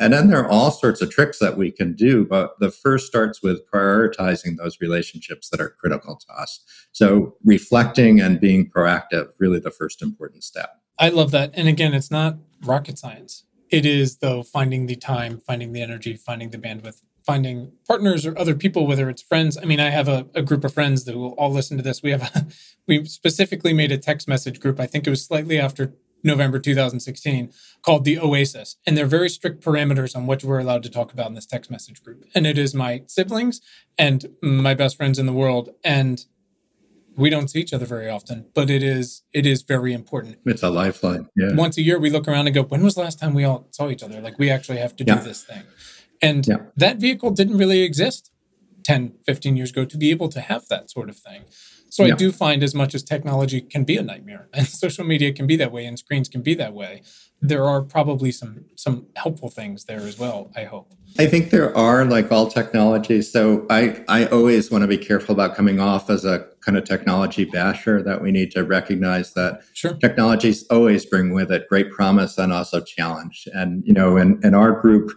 [0.00, 3.08] And then there are all sorts of tricks that we can do, but the first
[3.08, 6.60] starts with prioritizing those relationships that are critical to us.
[6.92, 10.70] So reflecting and being proactive, really the first important step.
[11.00, 11.50] I love that.
[11.54, 13.44] And again, it's not rocket science.
[13.70, 18.36] It is, though, finding the time, finding the energy, finding the bandwidth finding partners or
[18.38, 19.58] other people, whether it's friends.
[19.58, 22.02] I mean, I have a, a group of friends that will all listen to this.
[22.02, 22.46] We have a,
[22.88, 24.80] we specifically made a text message group.
[24.80, 25.92] I think it was slightly after
[26.24, 28.76] November 2016 called the Oasis.
[28.86, 31.44] And there are very strict parameters on what we're allowed to talk about in this
[31.44, 32.24] text message group.
[32.34, 33.60] And it is my siblings
[33.98, 35.68] and my best friends in the world.
[35.84, 36.24] And
[37.14, 40.38] we don't see each other very often, but it is it is very important.
[40.46, 41.28] It's a lifeline.
[41.36, 41.54] Yeah.
[41.54, 43.66] Once a year, we look around and go, "When was the last time we all
[43.72, 45.64] saw each other?" Like we actually have to do this thing,
[46.22, 46.56] and Yeah.
[46.76, 48.30] that vehicle didn't really exist
[48.84, 51.42] 10, 15 years ago to be able to have that sort of thing.
[51.90, 55.32] So I do find as much as technology can be a nightmare, and social media
[55.32, 57.02] can be that way, and screens can be that way,
[57.40, 60.50] there are probably some some helpful things there as well.
[60.56, 60.92] I hope.
[61.18, 63.32] I think there are like all technologies.
[63.32, 66.84] So I, I always want to be careful about coming off as a kind of
[66.84, 69.94] technology basher that we need to recognize that Sure.
[69.94, 73.48] technologies always bring with it great promise and also challenge.
[73.54, 75.12] And, you know, in, in our group,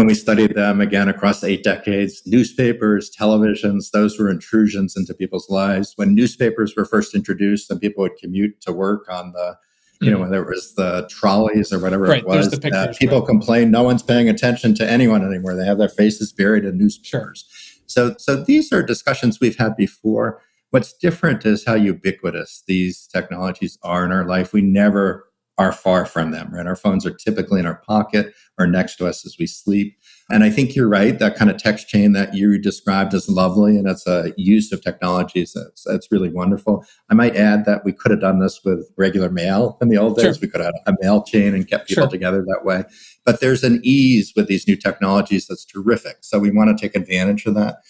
[0.00, 5.50] when we studied them again across eight decades, newspapers, televisions, those were intrusions into people's
[5.50, 5.92] lives.
[5.96, 9.56] When newspapers were first introduced and people would commute to work on the,
[10.00, 10.20] you know, Mhm.
[10.22, 13.26] whether it was the trolleys or whatever Right, it was, the uh, people right.
[13.28, 15.54] complain no one's paying attention to anyone anymore.
[15.54, 17.44] They have their faces buried in newspapers.
[17.86, 20.40] So, so these are discussions we've had before.
[20.70, 24.52] What's different is how ubiquitous these technologies are in our life.
[24.54, 25.26] We never
[25.60, 26.66] are far from them, right?
[26.66, 29.94] Our phones are typically in our pocket or next to us as we sleep.
[30.30, 31.18] And I think you're right.
[31.18, 34.80] That kind of text chain that you described is lovely, and it's a use of
[34.80, 36.82] technologies that's, that's really wonderful.
[37.10, 40.16] I might add that we could have done this with regular mail in the old
[40.16, 40.36] days.
[40.36, 40.40] Sure.
[40.40, 42.10] We could have a mail chain and kept people Sure.
[42.10, 42.84] together that way.
[43.26, 46.18] But there's an ease with these new technologies that's terrific.
[46.22, 47.82] So we want to take advantage of that.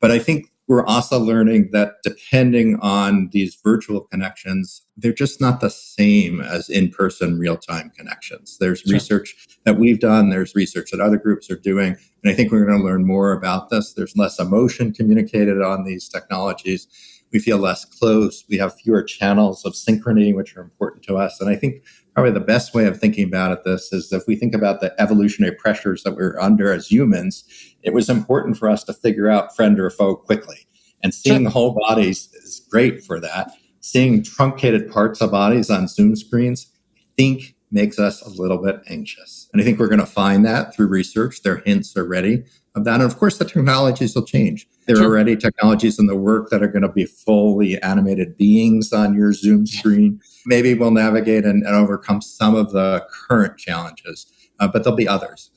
[0.00, 5.60] But I think we're also learning that depending on these virtual connections, they're just not
[5.60, 8.58] the same as in person real time connections.
[8.58, 8.92] There's Sure.
[8.94, 11.96] research that we've done, there's research that other groups are doing.
[12.22, 13.92] And I think we're going to learn more about this.
[13.92, 16.88] There's less emotion communicated on these technologies.
[17.32, 18.44] We feel less close.
[18.48, 21.40] We have fewer channels of synchrony, which are important to us.
[21.40, 21.82] And I think
[22.14, 24.92] probably the best way of thinking about it this is if we think about the
[25.00, 27.44] evolutionary pressures that we're under as humans
[27.84, 30.66] it was important for us to figure out friend or foe quickly
[31.00, 31.50] and seeing Sure.
[31.50, 33.52] whole bodies is great for that
[33.90, 38.80] seeing truncated parts of bodies on zoom screens i think makes us a little bit
[38.88, 39.48] anxious.
[39.52, 41.42] And i think we're going to find that through research.
[41.42, 42.94] There are hints already of that.
[42.94, 44.66] And of course the technologies will change.
[44.86, 48.92] There are already technologies in the work that are going to be fully animated beings
[48.92, 50.20] on your zoom screen.
[50.46, 54.26] Maybe we'll navigate and, and overcome some of the current challenges
[54.60, 55.50] uh, but there'll be others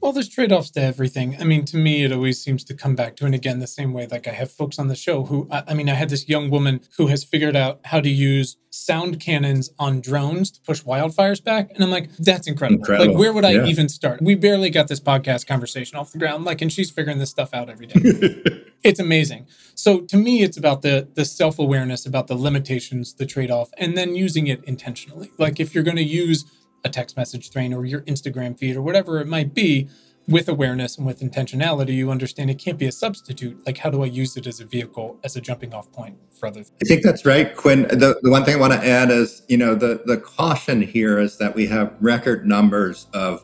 [0.00, 1.36] well there's trade offs to everything.
[1.40, 3.92] I mean, to me, it always seems to come back to, and again, the same
[3.92, 6.28] way, like I have folks on the show who, I, I mean, I had this
[6.28, 10.82] young woman who has figured out how to use sound cannons on drones to push
[10.82, 11.70] wildfires back.
[11.74, 12.80] And I'm like, that's incredible.
[12.80, 13.12] Incredible.
[13.12, 13.64] Like, where would I Yeah.
[13.66, 14.20] even start?
[14.22, 16.44] We barely got this podcast conversation off the ground.
[16.44, 17.94] Like, and she's figuring this stuff out every day.
[18.84, 19.46] it's amazing.
[19.74, 23.70] So to me, it's about the the self awareness, about the limitations, the trade off,
[23.78, 25.30] and then using it intentionally.
[25.38, 26.44] Like if you're going to use
[26.84, 29.88] a text message train or your Instagram feed or whatever it might be,
[30.28, 33.64] with awareness and with intentionality, you understand it can't be a substitute.
[33.64, 36.46] Like how do I use it as a vehicle, as a jumping off point for
[36.46, 36.78] other things?
[36.82, 37.82] I think that's right, Quinn.
[37.88, 41.18] The, the one thing I want to add is, you know, the, the caution here
[41.18, 43.42] is that we have record numbers of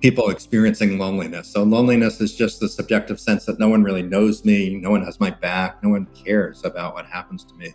[0.00, 1.48] people experiencing loneliness.
[1.48, 5.04] So loneliness is just the subjective sense that no one really knows me, no one
[5.04, 7.74] has my back, no one cares about what happens to me.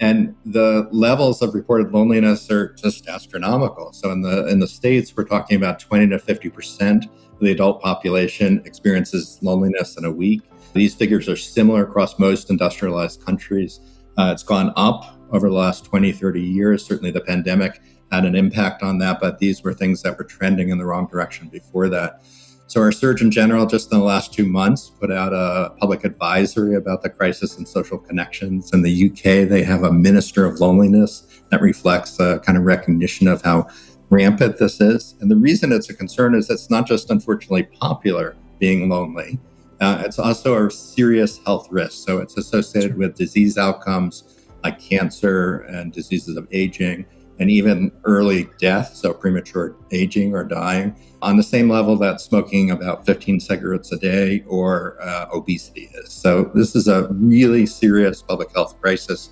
[0.00, 3.92] And the levels of reported loneliness are just astronomical.
[3.92, 7.50] So in the in the states, we're talking about 20 to 50 percent of the
[7.50, 10.42] adult population experiences loneliness in a week.
[10.72, 13.80] These figures are similar across most industrialized countries.
[14.16, 16.84] Uh, it's gone up over the last 20, 30 years.
[16.84, 17.80] Certainly the pandemic
[18.10, 21.06] had an impact on that, but these were things that were trending in the wrong
[21.06, 22.22] direction before that.
[22.68, 26.74] So our Surgeon General just in the last two months put out a public advisory
[26.74, 28.74] about the crisis in social connections.
[28.74, 33.26] In the UK, they have a Minister of Loneliness that reflects a kind of recognition
[33.26, 33.68] of how
[34.10, 35.14] rampant this is.
[35.22, 39.40] And the reason it's a concern is it's not just unfortunately popular being lonely.
[39.80, 42.06] Uh, it's also a serious health risk.
[42.06, 47.06] So it's associated with disease outcomes like cancer and diseases of aging
[47.38, 52.70] and even early death, so premature aging or dying, on the same level that smoking
[52.70, 56.12] about 15 cigarettes a day or uh, obesity is.
[56.12, 59.30] So this is a really serious public health crisis.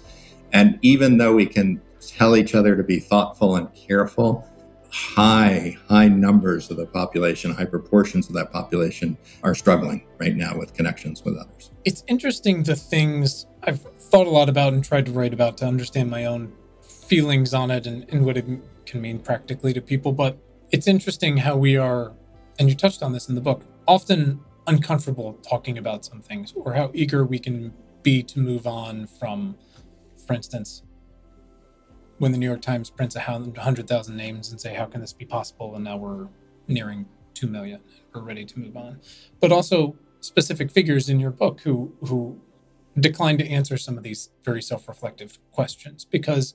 [0.53, 4.49] And even though we can tell each other to be thoughtful and careful,
[4.90, 10.57] high, high numbers of the population, high proportions of that population are struggling right now
[10.57, 11.71] with connections with others.
[11.85, 15.66] It's interesting the things I've thought a lot about and tried to write about to
[15.66, 16.53] understand my own
[17.07, 18.47] feelings on it and, and what it
[18.85, 20.12] can mean practically to people.
[20.12, 20.38] But
[20.71, 22.14] it's interesting how we are,
[22.59, 26.75] and you touched on this in the book, often uncomfortable talking about some things or
[26.75, 29.57] how eager we can be to move on from,
[30.27, 30.83] for instance,
[32.19, 35.12] when the New York Times prints a hundred thousand names and say, "How can this
[35.12, 36.29] be possible?" and now we're
[36.66, 37.81] nearing two million,
[38.14, 39.01] we're ready to move on.
[39.40, 42.40] But also specific figures in your book who who
[42.99, 46.55] declined to answer some of these very self-reflective questions because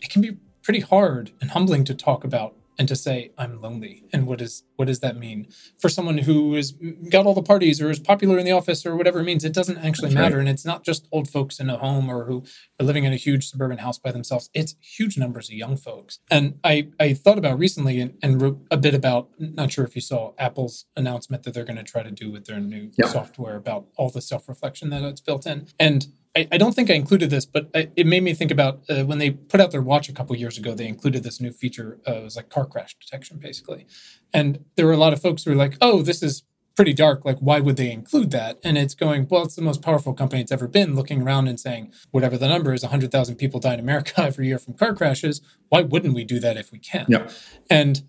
[0.00, 4.04] it can be pretty hard and humbling to talk about and to say I'm lonely.
[4.10, 5.48] And what is what does that mean?
[5.78, 6.72] For someone who has
[7.10, 9.52] got all the parties or is popular in the office or whatever it means it
[9.52, 10.36] doesn't actually That's matter.
[10.36, 10.40] Right.
[10.40, 12.42] and it's not just old folks in a home or who
[12.80, 14.48] are living in a huge suburban house by themselves.
[14.54, 16.20] It's huge numbers of young folks.
[16.30, 19.94] And I I thought about recently and, and wrote a bit about not sure if
[19.94, 23.08] you saw Apple's announcement that they're going to try to do with their new yeah.
[23.08, 25.66] software about all the self-reflection that it's built in.
[25.78, 28.82] And I, I, don't think I included this, but I, it made me think about
[28.88, 30.74] uh, when they put out their watch a couple years ago.
[30.74, 31.98] They included this new feature.
[32.06, 33.86] Uh, it was like car crash detection, basically.
[34.32, 36.44] And there were a lot of folks who were like, "Oh, this is
[36.76, 37.24] pretty dark.
[37.24, 40.40] Like, why would they include that?" And it's going, "Well, it's the most powerful company
[40.40, 43.74] it's ever been." Looking around and saying, "Whatever the number is, hundred thousand people die
[43.74, 45.40] in America every year from car crashes.
[45.68, 47.28] Why wouldn't we do that if we can?" Yeah.
[47.68, 48.02] And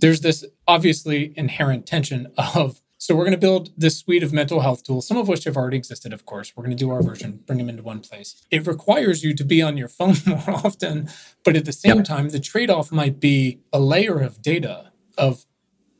[0.00, 4.60] there's this obviously inherent tension of so we're going to build this suite of mental
[4.60, 6.52] health tools, some of which have already existed, of course.
[6.56, 8.44] We're going to do our version, bring them into one place.
[8.50, 11.08] It requires you to be on your phone more often,
[11.44, 12.04] but at the same yep.
[12.04, 15.46] time, the trade-off might be a layer of data of,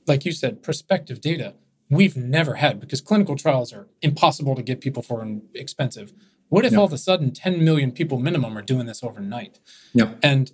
[0.07, 1.55] like you said, prospective data
[1.89, 6.13] we've never had because clinical trials are impossible to get people for and expensive.
[6.49, 6.81] What if yep.
[6.81, 9.61] all of a sudden 10 million people minimum are doing this overnight?
[9.95, 10.19] Yep.
[10.23, 10.53] And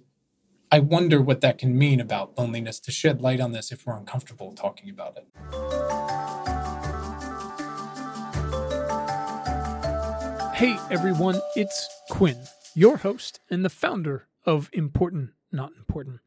[0.70, 3.96] I wonder what that can mean about loneliness to shed light on this if we're
[3.96, 6.23] uncomfortable talking about it.
[10.54, 12.38] Hey everyone, it's Quinn,
[12.76, 16.20] your host and the founder of Important Not Important.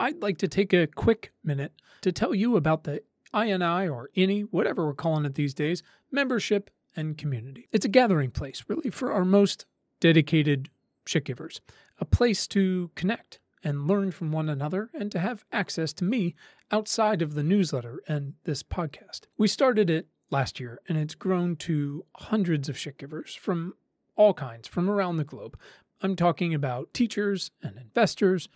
[0.00, 3.02] I'd like to take a quick minute to tell you about the
[3.34, 7.68] INI or INI, whatever we're calling it these days, membership and community.
[7.72, 9.66] It's a gathering place, really, for our most
[10.00, 10.70] dedicated
[11.04, 11.60] shit givers,
[12.00, 16.34] a place to connect and learn from one another and to have access to me
[16.70, 19.26] outside of the newsletter and this podcast.
[19.36, 23.74] We started it last year, and it's grown to hundreds of shit givers from
[24.16, 25.58] all kinds from around the globe.
[26.02, 28.48] I'm talking about teachers and investors,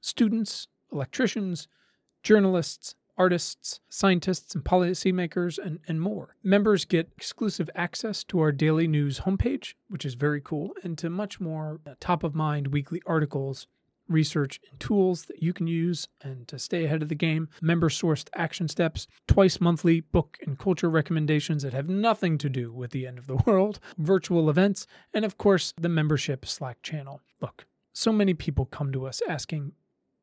[0.00, 1.68] students, electricians,
[2.22, 6.36] journalists, artists, scientists, and policymakers, and, and more.
[6.42, 11.10] Members get exclusive access to our daily news homepage, which is very cool, and to
[11.10, 13.66] much more top of mind weekly articles
[14.12, 17.88] research and tools that you can use and to stay ahead of the game, member
[17.88, 22.90] sourced action steps, twice monthly book and culture recommendations that have nothing to do with
[22.90, 27.20] the end of the world, virtual events, and of course, the membership Slack channel.
[27.40, 29.72] Look, so many people come to us asking,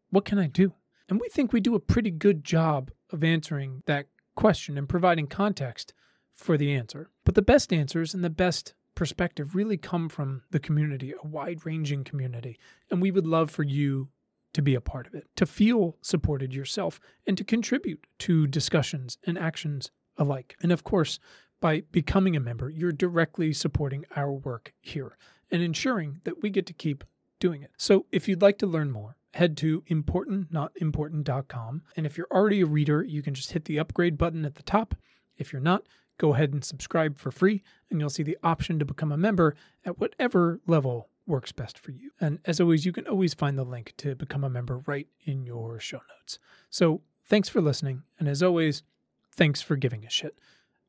[0.10, 0.74] What can I do?
[1.10, 5.28] And we think we do a pretty good job of answering that question and providing
[5.28, 5.94] context
[6.34, 7.10] for the answer.
[7.26, 11.66] But the best answers and the best perspective really come from the community, a wide
[11.66, 12.60] ranging community.
[12.92, 14.10] And we would love for you
[14.52, 19.18] to be a part of it, to feel supported yourself, and to contribute to discussions
[19.26, 20.58] and actions alike.
[20.62, 21.18] And of course,
[21.62, 25.18] by becoming a member, you're directly supporting our work here
[25.50, 27.06] and ensuring that we get to keep
[27.40, 27.72] doing it.
[27.78, 31.84] So if you'd like to learn more, head to importantnotimportant.com.
[31.96, 34.64] And if you're already a reader, you can just hit the upgrade button at the
[34.64, 34.94] top.
[35.38, 35.84] If you're not,
[36.20, 39.56] go ahead and subscribe for free, and you'll see the option to become a member
[39.84, 42.12] at whatever level works best for you.
[42.20, 45.46] And as always, you can always find the link to become a member right in
[45.46, 46.38] your show notes.
[46.70, 48.04] So thanks for listening.
[48.20, 48.84] And as always,
[49.32, 50.38] thanks for giving a shit.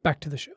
[0.02, 0.52] Back to the show.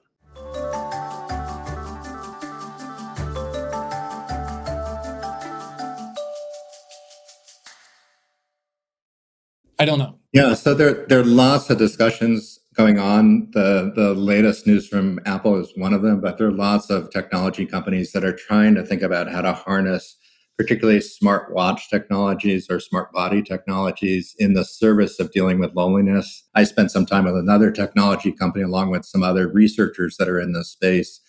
[9.80, 10.20] I don't know.
[10.32, 13.50] Yeah, so there there are lots of discussions going on.
[13.52, 17.10] The the latest news from Apple is one of them, but there are lots of
[17.10, 20.18] technology companies that are trying to think about how to harness
[20.58, 26.48] particularly smart watch technologies or smart body technologies in the service of dealing with loneliness.
[26.54, 30.40] I spent some time with another technology company along with some other researchers that are
[30.40, 31.20] in this space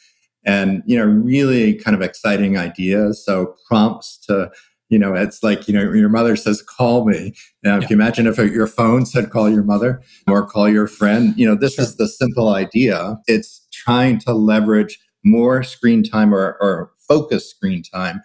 [0.45, 4.51] and you know really kind of exciting ideas so prompts to
[4.89, 7.35] you know, it's like, you know, your mother says, call me.
[7.63, 7.85] Now, yeah.
[7.85, 11.47] if you imagine if your phone said, call your mother or call your friend, you
[11.47, 11.85] know, this sure.
[11.85, 13.19] is the simple idea.
[13.27, 18.23] It's trying to leverage more screen time or, or focus screen time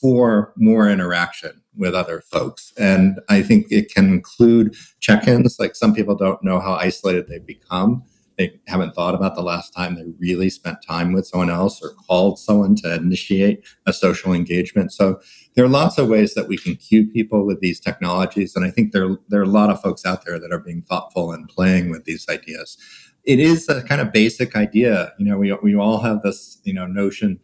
[0.00, 2.72] for more interaction with other folks.
[2.78, 5.58] And I think it can include check ins.
[5.58, 8.02] Like some people don't know how isolated they become
[8.40, 11.90] they haven't thought about the last time they really spent time with someone else or
[11.90, 14.94] called someone to initiate a social engagement.
[14.94, 15.20] So
[15.54, 18.70] there are lots of ways that we can cue people with these technologies, and I
[18.70, 21.50] think there there are a lot of folks out there that are being thoughtful and
[21.50, 22.78] playing with these ideas.
[23.24, 25.36] It is a kind of basic idea, you know.
[25.36, 27.38] We we all have this you know notion.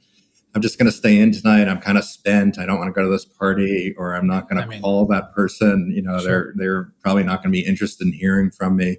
[0.55, 1.69] I'm just going to stay in tonight.
[1.69, 2.59] I'm kind of spent.
[2.59, 5.05] I don't want to go to this party, or I'm not going to mean, call
[5.09, 5.93] that person.
[5.95, 6.27] You know, sure.
[6.27, 8.97] they're they're probably not going to be interested in hearing from me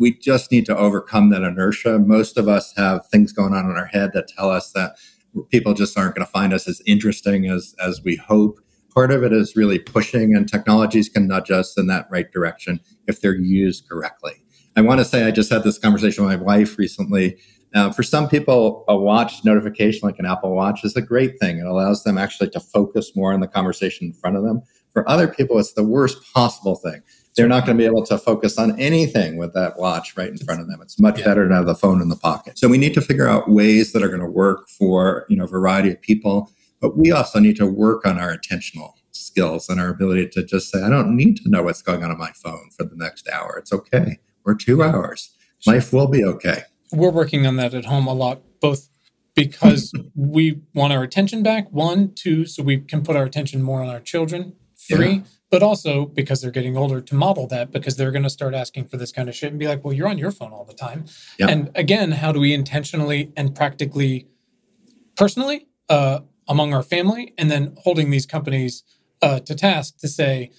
[0.00, 1.98] we just need to overcome that inertia.
[1.98, 4.96] Most of us have things going on in our head that tell us that
[5.50, 8.58] people just aren't going to find us as interesting as as we hope.
[8.92, 12.80] Part of it is really pushing, and technologies can nudge us in that right direction
[13.06, 14.42] if they're used correctly.
[14.74, 17.36] I want to say I just had this conversation with my wife recently.
[17.72, 21.58] Uh, for some people, a watch notification like an Apple Watch is a great thing.
[21.58, 24.62] It allows them actually to focus more on the conversation in front of them.
[24.92, 27.02] For other people, it's the worst possible thing.
[27.40, 30.36] They're not going to be able to focus on anything with that watch right in
[30.36, 30.82] front of them.
[30.82, 31.24] It's much yeah.
[31.24, 32.58] better to have the phone in the pocket.
[32.58, 35.44] So we need to figure out ways that are going to work for you know
[35.44, 36.50] a variety of people.
[36.80, 40.70] But we also need to work on our attentional skills and our ability to just
[40.70, 43.28] say, I don't need to know what's going on on my phone for the next
[43.28, 43.56] hour.
[43.58, 44.18] It's okay.
[44.44, 45.30] Or two hours.
[45.66, 46.62] Life will be okay.
[46.92, 48.88] We're working on that at home a lot, both
[49.34, 53.82] because we want our attention back, one, two, so we can put our attention more
[53.82, 55.22] on our children, three, yeah.
[55.50, 58.86] But also because they're getting older to model that because they're going to start asking
[58.86, 60.74] for this kind of shit and be like, well, you're on your phone all the
[60.74, 61.04] time.
[61.38, 61.48] Yeah.
[61.48, 64.28] And again, how do we intentionally and practically,
[65.16, 68.84] personally, uh, among our family, and then holding these companies
[69.22, 70.50] uh, to task to say,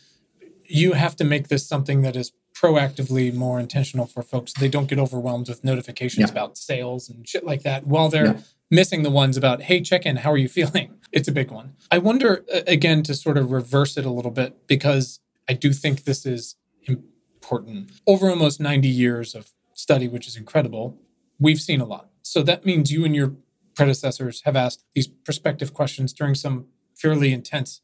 [0.68, 4.54] you have to make this something that is proactively more intentional for folks.
[4.54, 6.32] They don't get overwhelmed with notifications yeah.
[6.32, 8.42] about sales and shit like that while they're yeah.
[8.70, 10.96] missing the ones about, hey, check in, how are you feeling?
[11.12, 11.76] It's a big one.
[11.90, 15.74] I wonder, uh, again, to sort of reverse it a little bit, because I do
[15.74, 16.56] think this is
[16.86, 17.92] important.
[18.08, 20.98] Over almost 90 years of study, which is incredible,
[21.40, 22.10] we've seen a lot.
[22.22, 23.34] So that means you and your
[23.76, 27.82] predecessors have asked these prospective questions during some fairly intense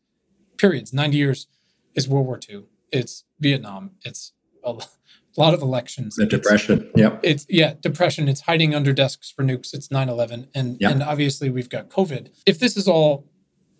[0.57, 0.93] periods.
[0.93, 1.47] 90 years
[1.95, 4.33] is World War II, it's Vietnam, it's
[5.37, 6.15] a lot of elections.
[6.15, 6.89] The depression.
[6.95, 7.17] Yeah.
[7.23, 8.27] It's yeah, depression.
[8.27, 9.73] It's hiding under desks for nukes.
[9.73, 10.47] It's 9-11.
[10.55, 10.91] And yep.
[10.91, 12.29] and obviously we've got COVID.
[12.45, 13.29] If this is all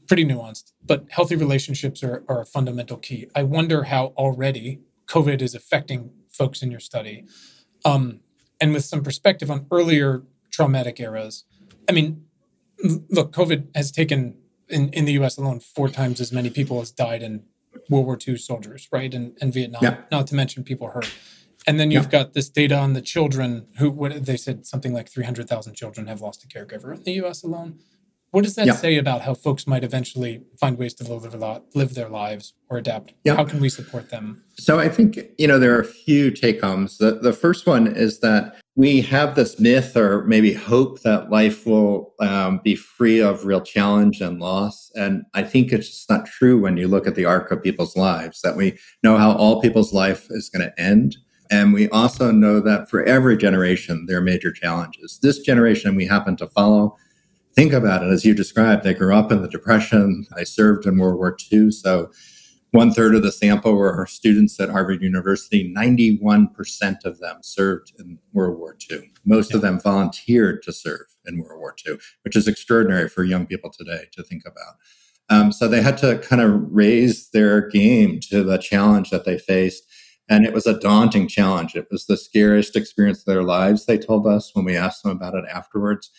[0.08, 3.28] pretty nuanced, but healthy relationships are, are a fundamental key.
[3.36, 7.26] I wonder how already COVID is affecting folks in your study.
[7.84, 8.22] Um,
[8.60, 11.46] and with some perspective on earlier traumatic eras.
[11.88, 12.26] I mean,
[13.10, 14.38] look, COVID has taken
[14.70, 17.44] in, in the US alone four times as many people as died in
[17.90, 19.14] World War II soldiers, right?
[19.14, 19.98] And, and Vietnam, yeah.
[20.12, 21.14] not to mention people hurt.
[21.68, 22.24] And then you've yeah.
[22.24, 26.22] got this data on the children who, what they said, something like 300,000 children have
[26.22, 27.80] lost a caregiver in the US alone.
[28.32, 28.74] What does that yeah.
[28.74, 32.78] say about how folks might eventually find ways to live their, live their lives or
[32.78, 33.14] adapt?
[33.24, 33.36] Yeah.
[33.36, 34.44] How can we support them?
[34.58, 36.98] So I think, you know, there are a few take homes.
[36.98, 41.66] The, the first one is that we have this myth or maybe hope that life
[41.66, 44.92] will um, be free of real challenge and loss.
[44.94, 47.96] And I think it's just not true when you look at the arc of people's
[47.96, 51.18] lives, that we know how all people's life is going to end.
[51.50, 55.20] And we also know that for every generation, there are major challenges.
[55.22, 56.98] This generation we happen to follow
[57.58, 58.84] think about it as you described.
[58.84, 60.28] They grew up in the Depression.
[60.36, 61.72] They served in World War II.
[61.72, 62.12] So
[62.72, 65.74] one third of the sample were students at Harvard University.
[65.76, 69.12] 91% of them served in World War II.
[69.26, 69.56] Most yeah.
[69.56, 73.72] of them volunteered to serve in World War II, which is extraordinary for young people
[73.72, 74.76] today to think about.
[75.30, 79.40] Um, so they had to kind of raise their game to the challenge that they
[79.40, 79.84] faced.
[80.30, 81.76] And it was a daunting challenge.
[81.76, 85.12] It was the scariest experience of their lives, they told us when we asked them
[85.12, 86.12] about it afterwards.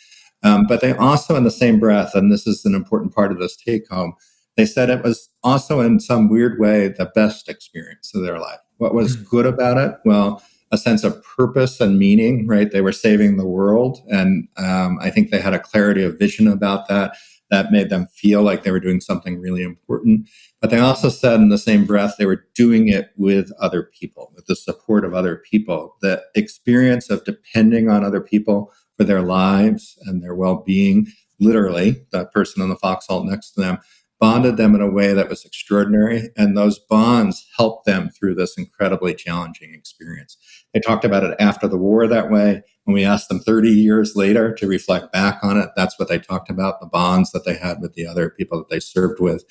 [0.42, 3.38] Um, but they also, in the same breath, and this is an important part of
[3.38, 4.14] this take home,
[4.56, 8.60] they said it was also, in some weird way, the best experience of their life.
[8.78, 9.28] What was mm.
[9.28, 9.96] good about it?
[10.04, 12.70] Well, a sense of purpose and meaning, right?
[12.70, 14.00] They were saving the world.
[14.08, 17.16] And um, I think they had a clarity of vision about that
[17.50, 20.28] that made them feel like they were doing something really important.
[20.60, 24.32] But they also said in the same breath, they were doing it with other people,
[24.34, 25.96] with the support of other people.
[26.00, 31.06] The experience of depending on other people for their lives and their well being,
[31.40, 33.78] literally, that person on the foxhole next to them,
[34.20, 36.30] bonded them in a way that was extraordinary.
[36.36, 40.36] And those bonds helped them through this incredibly challenging experience.
[40.74, 42.62] They talked about it after the war that way.
[42.84, 46.18] When we asked them 30 years later to reflect back on it, that's what they
[46.18, 49.44] talked about the bonds that they had with the other people that they served with.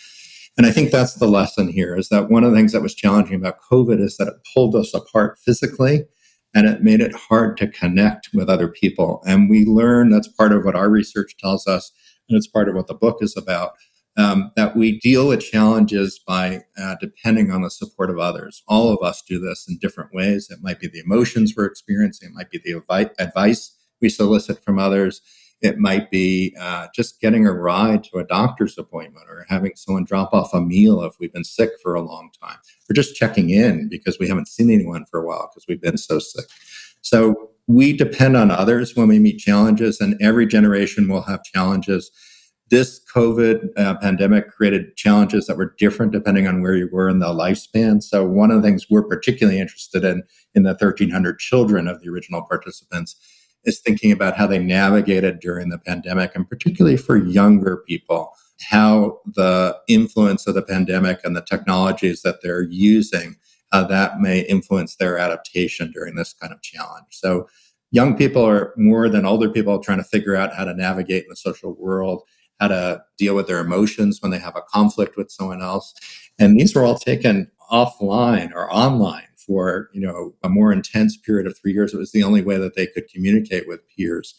[0.57, 2.95] And I think that's the lesson here is that one of the things that was
[2.95, 6.05] challenging about COVID is that it pulled us apart physically
[6.55, 9.21] and it made it hard to connect with other people.
[9.27, 11.91] And we learn that's part of what our research tells us,
[12.27, 13.73] and it's part of what the book is about.
[14.17, 18.63] Um, that we deal with challenges by uh, depending on the support of others.
[18.67, 20.49] All of us do this in different ways.
[20.49, 22.81] It might be the emotions we're experiencing, it might be the
[23.19, 25.21] advice we solicit from others,
[25.61, 30.03] it might be uh, just getting a ride to a doctor's appointment or having someone
[30.03, 32.57] drop off a meal if we've been sick for a long time,
[32.89, 35.97] or just checking in because we haven't seen anyone for a while because we've been
[35.97, 36.45] so sick.
[37.01, 42.11] So we depend on others when we meet challenges, and every generation will have challenges.
[42.69, 47.19] This COVID uh, pandemic created challenges that were different depending on where you were in
[47.19, 48.03] the lifespan.
[48.03, 52.09] So, one of the things we're particularly interested in in the 1,300 children of the
[52.09, 53.15] original participants
[53.63, 58.33] is thinking about how they navigated during the pandemic, and particularly for younger people,
[58.69, 63.35] how the influence of the pandemic and the technologies that they're using,
[63.71, 67.07] uh, that may influence their adaptation during this kind of challenge.
[67.11, 67.47] So
[67.91, 71.29] young people are more than older people trying to figure out how to navigate in
[71.29, 72.23] the social world,
[72.59, 75.93] how to deal with their emotions when they have a conflict with someone else.
[76.39, 81.47] And these were all taken offline or online for you know a more intense period
[81.47, 81.93] of three years.
[81.93, 84.35] It was the only way that they could communicate with peers.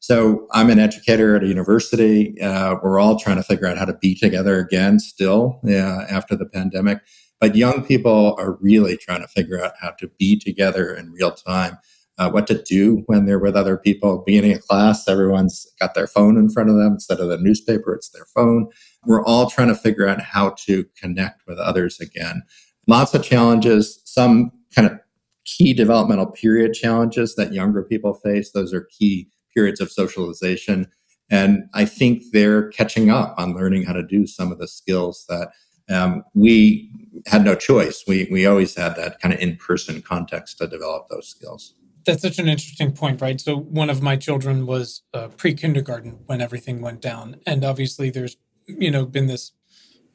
[0.00, 2.40] So I'm an educator at a university.
[2.40, 6.36] Uh, we're all trying to figure out how to be together again, still uh, after
[6.36, 7.00] the pandemic.
[7.38, 11.32] But young people are really trying to figure out how to be together in real
[11.32, 11.78] time
[12.20, 14.22] uh, what to do when they're with other people.
[14.26, 17.94] Beginning of class, everyone's got their phone in front of them instead of the newspaper,
[17.94, 18.68] it's their phone.
[19.06, 22.42] We're all trying to figure out how to connect with others again.
[22.86, 25.00] Lots of challenges, some kind of
[25.46, 28.52] key developmental period challenges that younger people face.
[28.52, 30.88] Those are key periods of socialization.
[31.30, 35.24] And I think they're catching up on learning how to do some of the skills
[35.30, 35.52] that
[35.88, 36.90] um, we
[37.26, 38.04] had no choice.
[38.06, 41.74] We, we always had that kind of in person context to develop those skills
[42.04, 43.40] that's such an interesting point, right?
[43.40, 48.36] So one of my children was uh, pre-kindergarten when everything went down, and obviously there's
[48.66, 49.52] you know been this,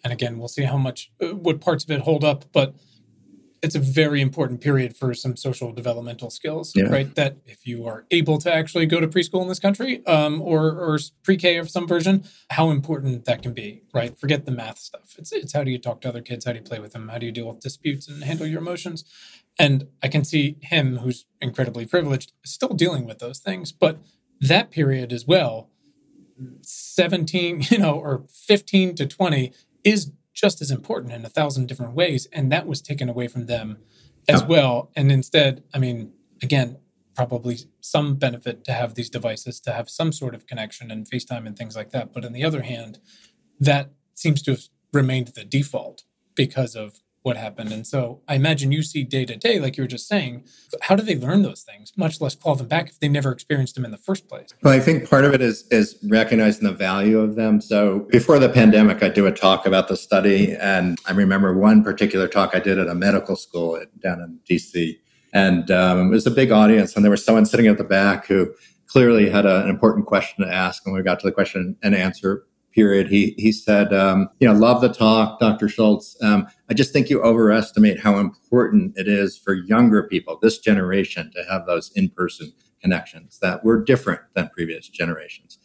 [0.04, 2.76] and again we'll see how much uh, what parts of it hold up, but
[3.66, 6.86] it's a very important period for some social developmental skills, yeah.
[6.86, 7.16] right?
[7.16, 10.72] That if you are able to actually go to preschool in this country, um, or
[10.72, 14.18] or pre-K of some version, how important that can be, right?
[14.18, 15.16] Forget the math stuff.
[15.18, 16.46] It's it's how do you talk to other kids?
[16.46, 17.10] How do you play with them?
[17.10, 19.04] How do you deal with disputes and handle your emotions?
[19.58, 23.72] And I can see him, who's incredibly privileged, still dealing with those things.
[23.72, 24.00] But
[24.42, 25.70] that period as well,
[26.62, 29.54] 17, you know, or 15 to 20
[29.84, 32.28] is just as important in a thousand different ways.
[32.34, 33.78] And that was taken away from them
[34.28, 34.48] as yeah.
[34.48, 34.92] well.
[34.96, 36.78] And instead, I mean, again,
[37.16, 41.48] probably some benefit to have these devices, to have some sort of connection and FaceTime
[41.48, 42.14] and things like that.
[42.14, 43.00] But on the other hand,
[43.60, 46.04] that seems to have remained the default
[46.36, 47.72] because of what happened.
[47.72, 50.44] And so I imagine you see day to day, like you were just saying,
[50.82, 53.74] how do they learn those things, much less call them back if they never experienced
[53.74, 54.50] them in the first place?
[54.62, 57.62] Well, I think part of it is is recognizing the value of them.
[57.62, 60.56] So before the pandemic, I do a talk about the study.
[60.56, 65.00] And I remember one particular talk I did at a medical school down in DC.
[65.34, 68.28] And um, it was a big audience, and there was someone sitting at the back
[68.28, 68.54] who
[68.86, 70.86] clearly had a, an important question to ask.
[70.86, 72.46] And we got to the question and answer
[72.76, 75.68] period, he he said, um, you know, love the talk, Dr.
[75.68, 76.18] Schulz.
[76.22, 81.32] Um, I just think you overestimate how important it is for younger people, this generation,
[81.36, 82.52] to have those in-person
[82.82, 85.58] connections that were different than previous generations.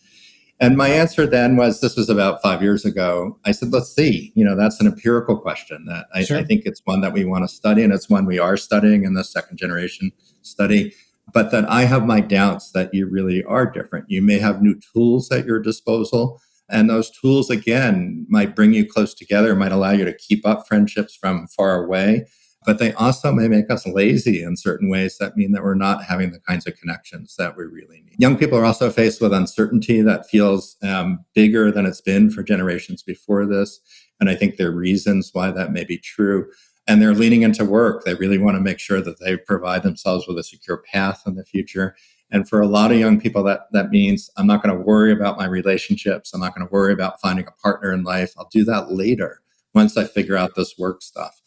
[0.60, 3.38] And my answer then was, this was about five years ago.
[3.46, 4.30] I said, let's see.
[4.34, 6.38] You know, that's an empirical question that I, sure.
[6.38, 9.04] I think it's one that we want to study, and it's one we are studying
[9.04, 10.94] in the second generation study
[11.32, 14.10] but that I have my doubts that you really are different.
[14.10, 16.40] You may have new tools at your disposal,
[16.70, 20.66] and those tools, again, might bring you close together, might allow you to keep up
[20.66, 22.26] friendships from far away.
[22.66, 26.04] But they also may make us lazy in certain ways that mean that we're not
[26.04, 28.16] having the kinds of connections that we really need.
[28.18, 32.42] Young people are also faced with uncertainty that feels um, bigger than it's been for
[32.42, 33.80] generations before this.
[34.20, 36.50] And I think there are reasons why that may be true.
[36.86, 38.04] And they're leaning into work.
[38.04, 41.36] They really want to make sure that they provide themselves with a secure path in
[41.36, 41.96] the future.
[42.32, 45.12] And for a lot of young people, that, that means I'm not going to worry
[45.12, 46.32] about my relationships.
[46.32, 48.32] I'm not going to worry about finding a partner in life.
[48.38, 49.40] I'll do that later
[49.74, 51.40] once I figure out this work stuff.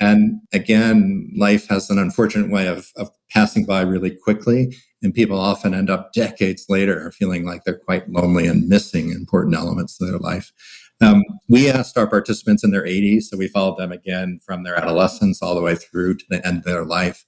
[0.00, 4.76] And again, life has an unfortunate way of, of passing by really quickly.
[5.02, 9.54] And people often end up decades later feeling like they're quite lonely and missing important
[9.54, 10.52] elements of their life.
[11.00, 14.76] Um, we asked our participants in their 80s, so we followed them again from their
[14.76, 17.24] adolescence all the way through to the end of their life.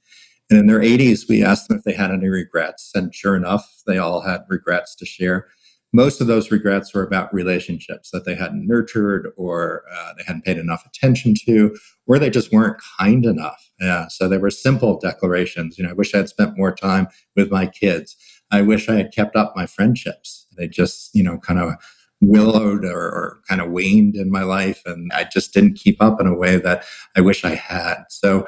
[0.54, 2.92] And in their 80s, we asked them if they had any regrets.
[2.94, 5.48] And sure enough, they all had regrets to share.
[5.92, 10.44] Most of those regrets were about relationships that they hadn't nurtured or uh, they hadn't
[10.44, 11.76] paid enough attention to,
[12.06, 13.68] or they just weren't kind enough.
[13.80, 15.76] Yeah, so they were simple declarations.
[15.76, 18.16] You know, I wish I had spent more time with my kids.
[18.52, 20.46] I wish I had kept up my friendships.
[20.56, 21.74] They just, you know, kind of
[22.20, 24.82] willowed or, or, kind of waned in my life.
[24.86, 26.84] And I just didn't keep up in a way that
[27.16, 28.04] I wish I had.
[28.08, 28.46] So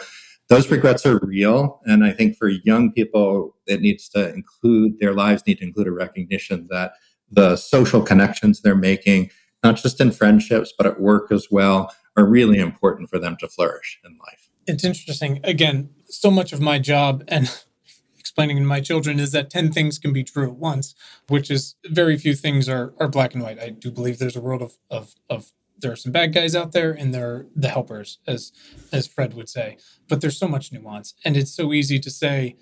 [0.49, 1.81] those regrets are real.
[1.85, 5.89] And I think for young people, it needs to include their lives need to include
[5.89, 6.93] a recognition that
[7.31, 9.31] the social connections they're making,
[9.65, 13.49] not just in friendships, but at work as well, are really important for them to
[13.49, 14.49] flourish in life.
[14.67, 15.41] It's interesting.
[15.45, 17.51] Again, so much of my job and
[18.19, 20.95] explaining to my children is that 10 things can be true at once,
[21.29, 23.59] which is very few things are, are black and white.
[23.59, 26.73] I do believe there's a world of, of, of there are some bad guys out
[26.73, 28.53] there and there are the helpers as
[28.93, 29.77] as fred would say
[30.09, 32.57] but there's so much nuance and it's so easy to say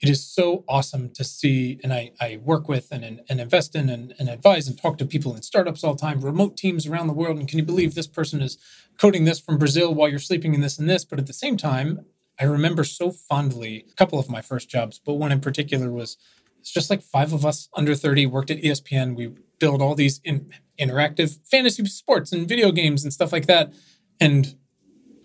[0.00, 3.90] it is so awesome to see, and I, I work with and, and invest in
[3.90, 7.06] and, and advise and talk to people in startups all the time, remote teams around
[7.06, 7.38] the world.
[7.38, 8.56] And can you believe this person is
[8.98, 11.04] coding this from Brazil while you're sleeping in this and this?
[11.04, 12.06] But at the same time,
[12.40, 16.16] I remember so fondly a couple of my first jobs, but one in particular was
[16.58, 19.16] it's just like five of us under 30 worked at ESPN.
[19.16, 23.72] We build all these in, interactive fantasy sports and video games and stuff like that.
[24.20, 24.54] And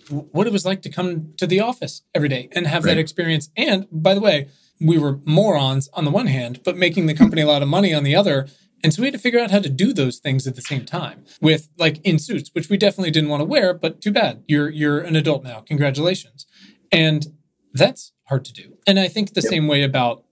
[0.09, 2.95] what it was like to come to the office every day and have right.
[2.95, 3.49] that experience.
[3.57, 4.47] And by the way,
[4.79, 7.93] we were morons on the one hand, but making the company a lot of money
[7.93, 8.47] on the other.
[8.83, 10.85] And so we had to figure out how to do those things at the same
[10.85, 14.43] time with like in suits, which we definitely didn't want to wear, but too bad.
[14.47, 15.61] You're you're an adult now.
[15.61, 16.45] Congratulations.
[16.91, 17.25] And
[17.73, 18.77] that's hard to do.
[18.85, 19.49] And I think the yep.
[19.49, 20.24] same way about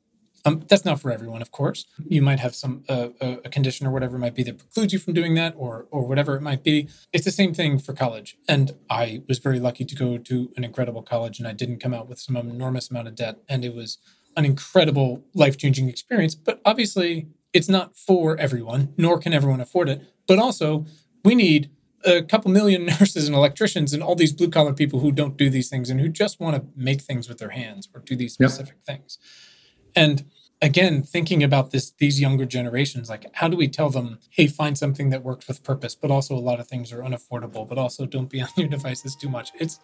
[0.45, 1.85] um, that's not for everyone, of course.
[2.05, 4.99] You might have some uh, a condition or whatever it might be that precludes you
[4.99, 6.89] from doing that, or or whatever it might be.
[7.13, 8.37] It's the same thing for college.
[8.47, 11.93] And I was very lucky to go to an incredible college, and I didn't come
[11.93, 13.97] out with some enormous amount of debt, and it was
[14.35, 16.35] an incredible life changing experience.
[16.35, 20.01] But obviously, it's not for everyone, nor can everyone afford it.
[20.27, 20.85] But also,
[21.23, 21.69] we need
[22.05, 25.49] a couple million nurses and electricians and all these blue collar people who don't do
[25.49, 28.33] these things and who just want to make things with their hands or do these
[28.33, 28.97] specific yep.
[28.97, 29.17] things.
[29.95, 30.25] And
[30.61, 34.77] again, thinking about this these younger generations, like how do we tell them, hey, find
[34.77, 38.05] something that works with purpose, but also a lot of things are unaffordable, but also
[38.05, 39.51] don't be on your devices too much.
[39.59, 39.79] It's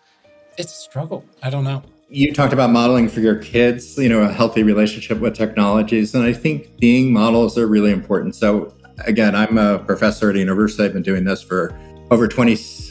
[0.58, 1.24] it's a struggle.
[1.44, 1.84] I don't know.
[2.10, 6.16] You talked about modeling for your kids, you know, a healthy relationship with technologies.
[6.16, 8.36] And I think being models are really important.
[8.36, 8.74] So
[9.06, 10.84] again, I'm a professor at a university.
[10.84, 11.78] I've been doing this for
[12.10, 12.28] over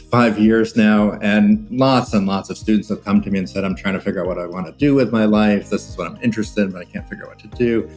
[0.09, 3.63] 25 years now, and lots and lots of students have come to me and said,
[3.63, 5.69] I'm trying to figure out what I want to do with my life.
[5.69, 7.87] This is what I'm interested in, but I can't figure out what to do.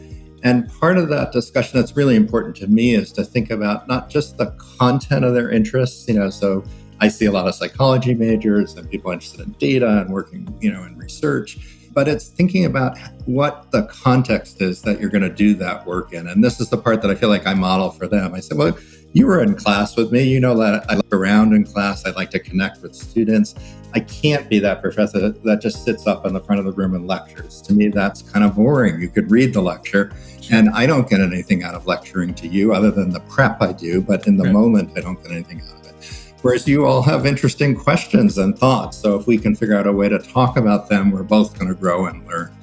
[0.43, 4.11] And part of that discussion that's really important to me is to think about not
[4.11, 6.63] just the content of their interests, you know, so
[6.99, 10.71] I see a lot of psychology majors and people interested in data and working, you
[10.71, 11.57] know, in research,
[11.93, 16.13] but it's thinking about what the context is that you're going to do that work
[16.13, 16.27] in.
[16.27, 18.33] And this is the part that I feel like I model for them.
[18.33, 18.77] I said, well,
[19.13, 20.23] you were in class with me.
[20.23, 22.05] You know that I look around in class.
[22.05, 23.53] I like to connect with students.
[23.93, 26.95] I can't be that professor that just sits up in the front of the room
[26.95, 27.61] and lectures.
[27.63, 28.99] To me, that's kind of boring.
[28.99, 30.11] You could read the lecture,
[30.51, 33.71] and I don't get anything out of lecturing to you other than the prep I
[33.71, 34.01] do.
[34.01, 34.53] But in the right.
[34.53, 35.82] moment, I don't get anything out of it.
[36.43, 38.97] Whereas you all have interesting questions and thoughts.
[38.97, 41.69] So if we can figure out a way to talk about them, we're both going
[41.69, 42.53] to grow and learn.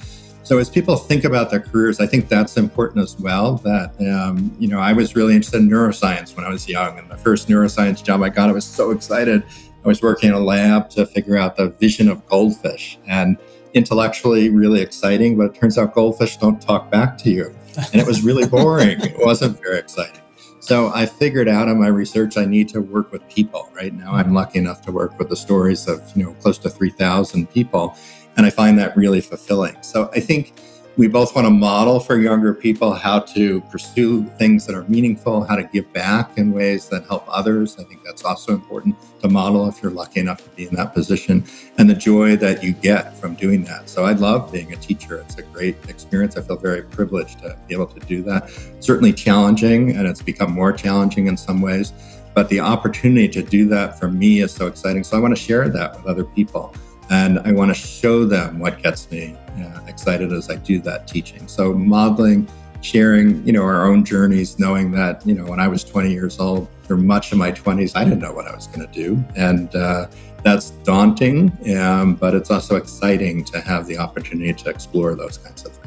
[0.42, 3.56] So as people think about their careers, I think that's important as well.
[3.56, 7.10] That um, you know, I was really interested in neuroscience when I was young, and
[7.10, 9.44] the first neuroscience job I got, I was so excited.
[9.82, 13.38] I was working in a lab to figure out the vision of goldfish, and
[13.72, 15.38] intellectually really exciting.
[15.38, 19.00] But it turns out goldfish don't talk back to you, and it was really boring.
[19.00, 20.20] it wasn't very exciting.
[20.60, 23.68] So I figured out in my research I need to work with people.
[23.74, 26.70] Right now, I'm lucky enough to work with the stories of you know close to
[26.70, 27.96] three thousand people
[28.36, 29.76] and I find that really fulfilling.
[29.82, 30.54] So I think
[30.96, 35.44] we both want to model for younger people how to pursue things that are meaningful,
[35.44, 37.78] how to give back in ways that help others.
[37.78, 40.92] I think that's also important to model if you're lucky enough to be in that
[40.92, 41.44] position
[41.78, 43.88] and the joy that you get from doing that.
[43.88, 45.18] So I love being a teacher.
[45.18, 46.36] It's a great experience.
[46.36, 48.50] I feel very privileged to be able to do that.
[48.80, 51.92] Certainly challenging, and it's become more challenging in some ways.
[52.34, 55.04] But the opportunity to do that for me is so exciting.
[55.04, 56.74] So I want to share that with other people
[57.10, 61.08] and I want to show them what gets me uh, excited as I do that
[61.08, 61.48] teaching.
[61.48, 62.48] So modeling,
[62.80, 66.38] sharing, you know, our own journeys, knowing that, you know, when I was 20 years
[66.38, 69.22] old, for much of my 20s, I didn't know what I was going to do,
[69.36, 70.06] and uh,
[70.42, 75.64] that's daunting, um, but it's also exciting to have the opportunity to explore those kinds
[75.64, 75.79] of things.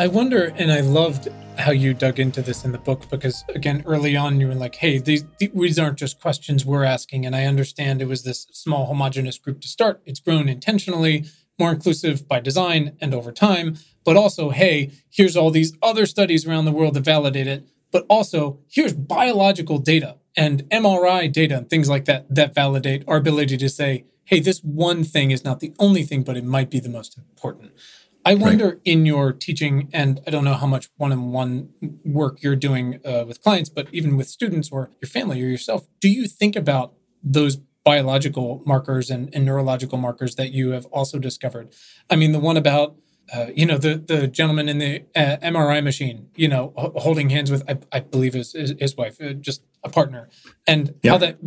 [0.00, 1.28] I wonder, and I loved
[1.58, 4.76] how you dug into this in the book because again early on you were like
[4.76, 8.86] hey these these aren't just questions we're asking and i understand it was this small
[8.86, 10.00] homogenous group to start.
[10.06, 11.26] It's grown intentionally
[11.58, 16.46] more inclusive by design and over time but also hey here's all these other studies
[16.46, 21.68] around the world that validate it but also here's biological data and mri data and
[21.68, 25.60] things like that that validate our ability to say hey this one thing is not
[25.60, 27.72] the only thing but it might be the most important
[28.24, 28.78] I wonder right.
[28.84, 31.70] in your teaching, and I don't know how much one on one
[32.04, 35.86] work you're doing uh, with clients, but even with students or your family or yourself,
[36.00, 41.18] do you think about those biological markers and, and neurological markers that you have also
[41.18, 41.72] discovered?
[42.10, 42.96] I mean, the one about
[43.32, 47.30] uh, you know the the gentleman in the uh, MRI machine, you know, h- holding
[47.30, 50.28] hands with I, I believe his his, his wife, uh, just a partner,
[50.66, 51.38] and how that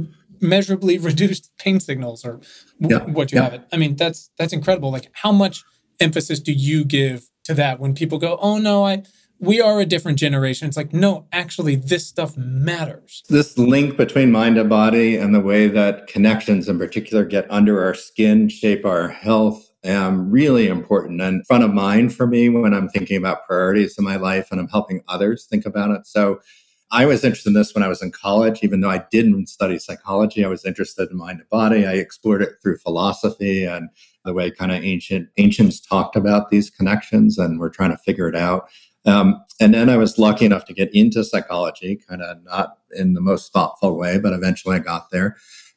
[0.42, 2.42] measurably reduced pain signals or
[2.82, 3.68] w- what you have it.
[3.72, 4.92] I mean, that's that's incredible.
[4.92, 5.64] Like how much
[6.00, 9.04] emphasis do you give to that when people go, "Oh no, I
[9.40, 14.32] we are a different generation." It's like, "No, actually this stuff matters." This link between
[14.32, 18.86] mind and body and the way that connections in particular get under our skin, shape
[18.86, 23.46] our health, um, really important and front of mind for me when I'm thinking about
[23.46, 26.08] priorities in my life and I'm helping others think about it.
[26.08, 26.40] So
[26.92, 29.80] I was interested in this when I was in college, even though I didn't study
[29.80, 30.46] psychology.
[30.46, 31.86] I was interested in mind and body.
[31.88, 33.90] I explored it through philosophy and
[34.26, 38.28] the way kind of ancient ancients talked about these connections, and we're trying to figure
[38.28, 38.68] it out.
[39.06, 43.14] Um, and then I was lucky enough to get into psychology, kind of not in
[43.14, 45.36] the most thoughtful way, but eventually I got there.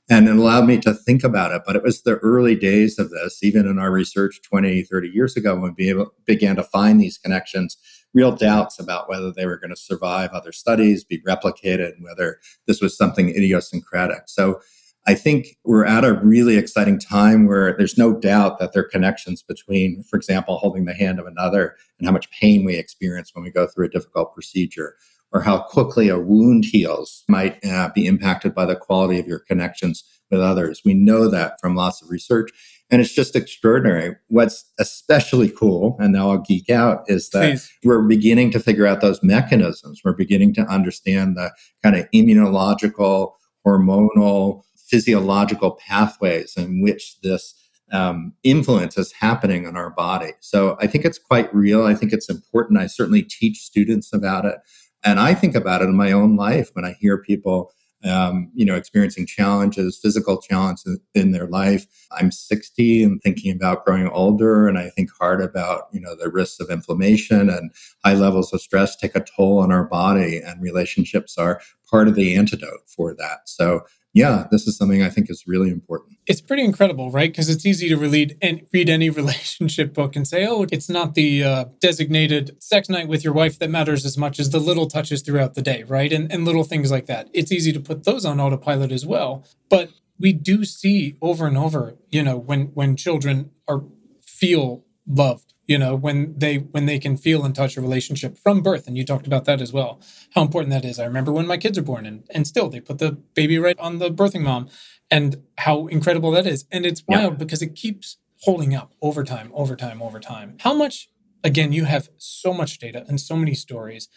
[0.08, 1.62] And it allowed me to think about it.
[1.66, 5.36] But it was the early days of this, even in our research 20, 30 years
[5.36, 7.76] ago, when we began to find these connections,
[8.14, 12.38] real doubts about whether they were going to survive other studies, be replicated, and whether
[12.66, 14.22] this was something idiosyncratic.
[14.26, 14.60] So
[15.08, 18.88] I think we're at a really exciting time where there's no doubt that there are
[18.88, 23.30] connections between, for example, holding the hand of another and how much pain we experience
[23.32, 24.96] when we go through a difficult procedure,
[25.32, 29.38] or how quickly a wound heals might uh, be impacted by the quality of your
[29.38, 30.82] connections with others.
[30.84, 32.50] We know that from lots of research.
[32.88, 34.14] And it's just extraordinary.
[34.28, 37.72] What's especially cool, and now I'll geek out, is that Please.
[37.82, 40.02] we're beginning to figure out those mechanisms.
[40.04, 41.50] We're beginning to understand the
[41.82, 43.32] kind of immunological,
[43.66, 47.54] hormonal, physiological pathways in which this
[47.92, 50.32] um, influence is happening in our body.
[50.40, 51.84] So I think it's quite real.
[51.84, 52.80] I think it's important.
[52.80, 54.58] I certainly teach students about it.
[55.04, 57.70] And I think about it in my own life when I hear people,
[58.04, 61.86] um, you know, experiencing challenges, physical challenges in their life.
[62.10, 66.28] I'm 60 and thinking about growing older, and I think hard about, you know, the
[66.28, 67.70] risks of inflammation and
[68.04, 72.16] high levels of stress take a toll on our body, and relationships are part of
[72.16, 73.48] the antidote for that.
[73.48, 73.82] So
[74.16, 76.16] yeah, this is something I think is really important.
[76.26, 77.30] It's pretty incredible, right?
[77.30, 81.14] Because it's easy to read and read any relationship book and say, "Oh, it's not
[81.14, 84.86] the uh, designated sex night with your wife that matters as much as the little
[84.86, 87.28] touches throughout the day, right?" And and little things like that.
[87.34, 89.44] It's easy to put those on autopilot as well.
[89.68, 93.84] But we do see over and over, you know, when when children are
[94.22, 98.62] feel loved you know when they when they can feel and touch a relationship from
[98.62, 100.00] birth and you talked about that as well
[100.34, 100.98] how important that is.
[100.98, 103.78] I remember when my kids are born and and still they put the baby right
[103.78, 104.68] on the birthing mom
[105.10, 106.64] and how incredible that is.
[106.70, 107.38] And it's wild yeah.
[107.38, 110.56] because it keeps holding up over time over time over time.
[110.60, 111.08] How much
[111.42, 114.08] again you have so much data and so many stories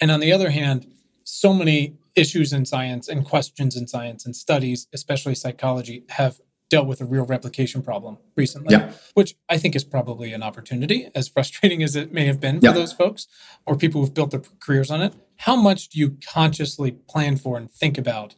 [0.00, 0.86] and on the other hand
[1.26, 6.40] so many issues in science and questions in science and studies especially psychology have
[6.70, 8.92] dealt with a real replication problem recently, yeah.
[9.14, 12.66] which I think is probably an opportunity, as frustrating as it may have been for
[12.66, 12.72] yeah.
[12.72, 13.26] those folks
[13.66, 15.14] or people who've built their careers on it.
[15.38, 18.34] How much do you consciously plan for and think about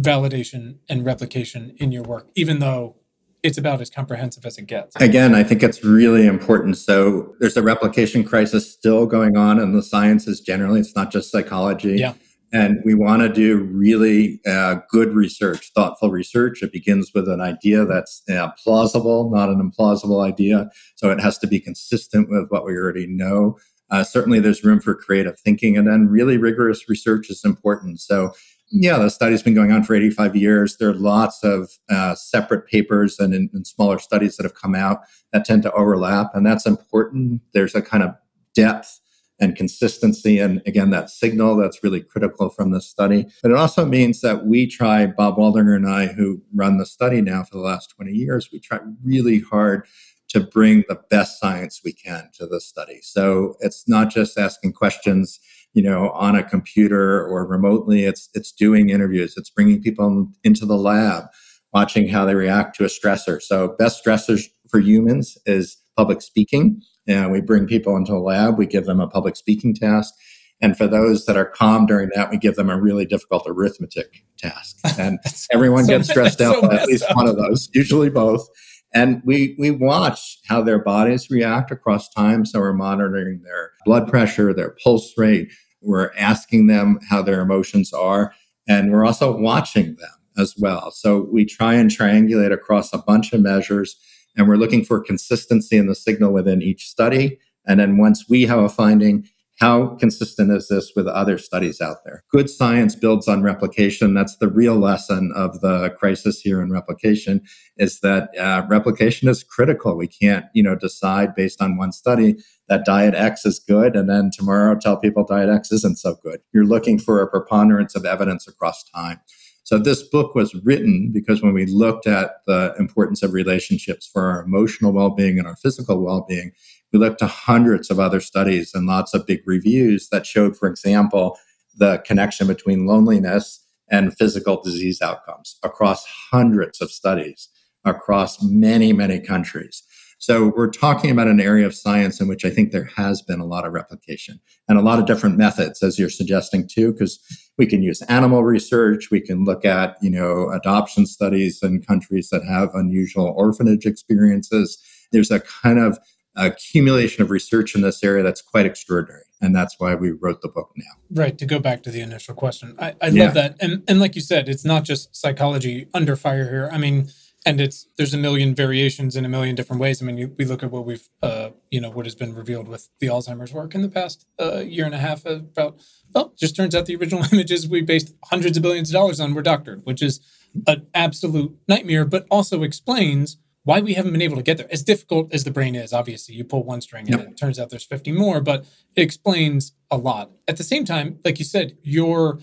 [0.00, 2.96] validation and replication in your work, even though
[3.42, 4.96] it's about as comprehensive as it gets.
[4.96, 6.76] Again, I think it's really important.
[6.76, 10.80] So there's a replication crisis still going on in the sciences generally.
[10.80, 11.96] It's not just psychology.
[11.96, 12.14] Yeah.
[12.52, 16.62] And we want to do really uh, good research, thoughtful research.
[16.62, 20.70] It begins with an idea that's uh, plausible, not an implausible idea.
[20.96, 23.58] So it has to be consistent with what we already know.
[23.90, 28.00] Uh, certainly, there's room for creative thinking, and then really rigorous research is important.
[28.00, 28.32] So,
[28.70, 30.76] yeah, the study's been going on for 85 years.
[30.76, 35.00] There are lots of uh, separate papers and, and smaller studies that have come out
[35.32, 37.40] that tend to overlap, and that's important.
[37.54, 38.14] There's a kind of
[38.54, 39.00] depth
[39.40, 40.38] and consistency.
[40.38, 43.26] And again, that signal that's really critical from this study.
[43.42, 47.20] But it also means that we try, Bob Waldinger and I, who run the study
[47.20, 49.86] now for the last 20 years, we try really hard
[50.28, 53.00] to bring the best science we can to the study.
[53.02, 55.40] So it's not just asking questions,
[55.72, 58.04] you know, on a computer or remotely.
[58.04, 59.34] It's it's doing interviews.
[59.36, 61.24] It's bringing people into the lab,
[61.72, 63.40] watching how they react to a stressor.
[63.40, 68.58] So best stressors for humans is public speaking and we bring people into a lab,
[68.58, 70.14] we give them a public speaking task.
[70.60, 74.24] And for those that are calm during that, we give them a really difficult arithmetic
[74.36, 74.76] task.
[74.98, 75.18] And
[75.52, 77.16] everyone so, gets stressed out so by at least up.
[77.16, 78.46] one of those, usually both.
[78.94, 82.44] And we we watch how their bodies react across time.
[82.44, 85.52] So we're monitoring their blood pressure, their pulse rate.
[85.82, 88.34] We're asking them how their emotions are.
[88.66, 90.90] And we're also watching them as well.
[90.90, 93.96] So we try and triangulate across a bunch of measures
[94.38, 97.38] and we're looking for consistency in the signal within each study.
[97.66, 99.28] And then once we have a finding,
[99.60, 102.22] how consistent is this with other studies out there?
[102.30, 104.14] Good science builds on replication.
[104.14, 107.42] That's the real lesson of the crisis here in replication
[107.76, 109.96] is that uh, replication is critical.
[109.96, 112.36] We can't, you know, decide based on one study
[112.68, 116.40] that diet X is good and then tomorrow tell people diet X isn't so good.
[116.52, 119.20] You're looking for a preponderance of evidence across time.
[119.68, 124.30] So this book was written because when we looked at the importance of relationships for
[124.30, 126.52] our emotional well-being and our physical well-being,
[126.90, 130.70] we looked to hundreds of other studies and lots of big reviews that showed, for
[130.70, 131.36] example,
[131.76, 137.50] the connection between loneliness and physical disease outcomes across hundreds of studies
[137.84, 139.82] across many, many countries.
[140.16, 143.38] So we're talking about an area of science in which I think there has been
[143.38, 147.18] a lot of replication and a lot of different methods, as you're suggesting too, because
[147.58, 152.30] we can use animal research, we can look at, you know, adoption studies in countries
[152.30, 154.78] that have unusual orphanage experiences.
[155.10, 155.98] There's a kind of
[156.36, 159.24] accumulation of research in this area that's quite extraordinary.
[159.40, 161.22] And that's why we wrote the book now.
[161.22, 161.36] Right.
[161.38, 163.24] To go back to the initial question, I, I yeah.
[163.24, 163.56] love that.
[163.60, 166.68] And, and like you said, it's not just psychology under fire here.
[166.72, 167.08] I mean,
[167.48, 170.02] and it's there's a million variations in a million different ways.
[170.02, 172.68] I mean, you, we look at what we've, uh, you know, what has been revealed
[172.68, 175.80] with the Alzheimer's work in the past uh, year and a half about.
[176.14, 179.32] Well, just turns out the original images we based hundreds of billions of dollars on
[179.32, 180.20] were doctored, which is
[180.66, 184.68] an absolute nightmare, but also explains why we haven't been able to get there.
[184.70, 187.28] As difficult as the brain is, obviously, you pull one string and yep.
[187.28, 190.30] it turns out there's 50 more, but it explains a lot.
[190.46, 192.40] At the same time, like you said, your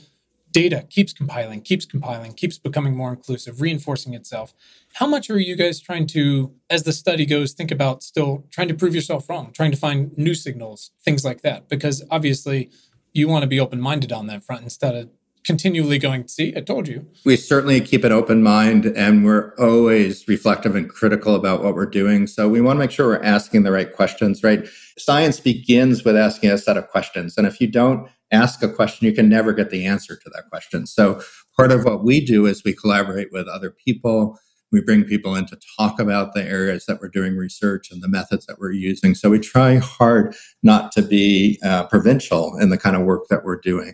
[0.55, 4.53] data keeps compiling, keeps compiling, keeps becoming more inclusive, reinforcing itself.
[4.93, 8.69] How much are you guys trying to, as the study goes, think about still trying
[8.69, 11.67] to prove yourself wrong, trying to find new signals, things like that?
[11.67, 12.69] Because obviously,
[13.11, 15.09] you want to be open minded on that front instead of
[15.43, 17.05] continually going, see, I told you.
[17.25, 21.85] We certainly keep an open mind and we're always reflective and critical about what we're
[21.85, 22.27] doing.
[22.27, 24.65] So we want to make sure we're asking the right questions, right?
[24.97, 27.37] Science begins with asking a set of questions.
[27.37, 30.49] And if you don't ask a question, you can never get the answer to that
[30.49, 30.87] question.
[30.87, 31.21] So
[31.55, 34.39] part of what we do is we collaborate with other people.
[34.71, 38.09] We bring people in to talk about the areas that we're doing research and the
[38.09, 39.15] methods that we're using.
[39.15, 43.43] So we try hard not to be uh, provincial in the kind of work that
[43.43, 43.93] we're doing.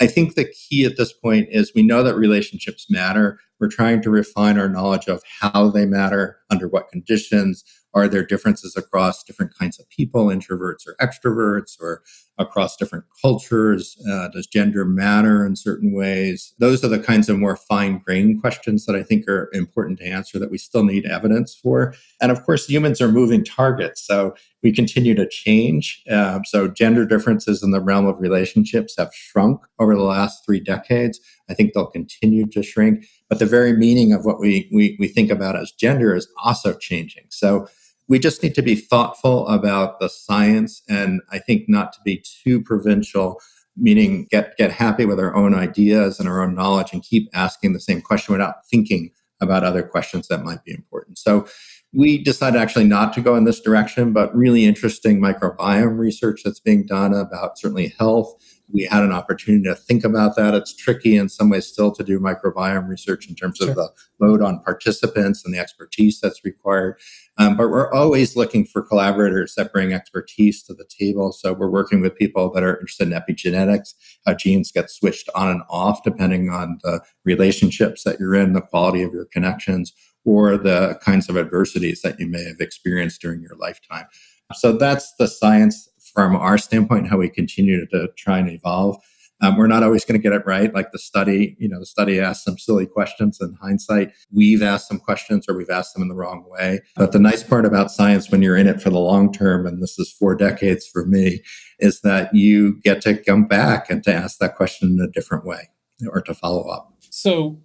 [0.00, 3.38] I think the key at this point is we know that relationships matter.
[3.60, 7.62] We're trying to refine our knowledge of how they matter, under what conditions,
[7.94, 12.02] are there differences across different kinds of people, introverts or extroverts, or
[12.38, 13.96] across different cultures?
[14.08, 16.54] Uh, does gender matter in certain ways?
[16.58, 20.06] Those are the kinds of more fine grained questions that I think are important to
[20.06, 21.94] answer that we still need evidence for.
[22.20, 24.06] And of course, humans are moving targets.
[24.06, 26.02] So we continue to change.
[26.10, 30.60] Uh, so gender differences in the realm of relationships have shrunk over the last three
[30.60, 31.20] decades.
[31.50, 33.04] I think they'll continue to shrink.
[33.28, 36.74] But the very meaning of what we, we, we think about as gender is also
[36.74, 37.24] changing.
[37.30, 37.66] So
[38.08, 42.22] we just need to be thoughtful about the science and I think not to be
[42.44, 43.40] too provincial,
[43.76, 47.72] meaning get, get happy with our own ideas and our own knowledge and keep asking
[47.72, 51.18] the same question without thinking about other questions that might be important.
[51.18, 51.46] So
[51.92, 56.60] we decided actually not to go in this direction, but really interesting microbiome research that's
[56.60, 58.34] being done about certainly health
[58.72, 60.54] we had an opportunity to think about that.
[60.54, 63.70] It's tricky in some ways still to do microbiome research in terms sure.
[63.70, 66.98] of the load on participants and the expertise that's required.
[67.38, 71.32] Um, but we're always looking for collaborators that bring expertise to the table.
[71.32, 73.94] So we're working with people that are interested in epigenetics,
[74.26, 78.60] how genes get switched on and off depending on the relationships that you're in, the
[78.60, 79.92] quality of your connections,
[80.24, 84.06] or the kinds of adversities that you may have experienced during your lifetime.
[84.54, 88.96] So that's the science from our standpoint, how we continue to try and evolve.
[89.40, 90.72] Um, we're not always going to get it right.
[90.72, 94.12] Like the study, you know, the study asked some silly questions in hindsight.
[94.30, 96.80] We've asked some questions or we've asked them in the wrong way.
[96.94, 99.82] But the nice part about science when you're in it for the long term, and
[99.82, 101.42] this is four decades for me,
[101.80, 105.44] is that you get to come back and to ask that question in a different
[105.44, 105.70] way
[106.08, 106.94] or to follow up.
[107.10, 107.60] So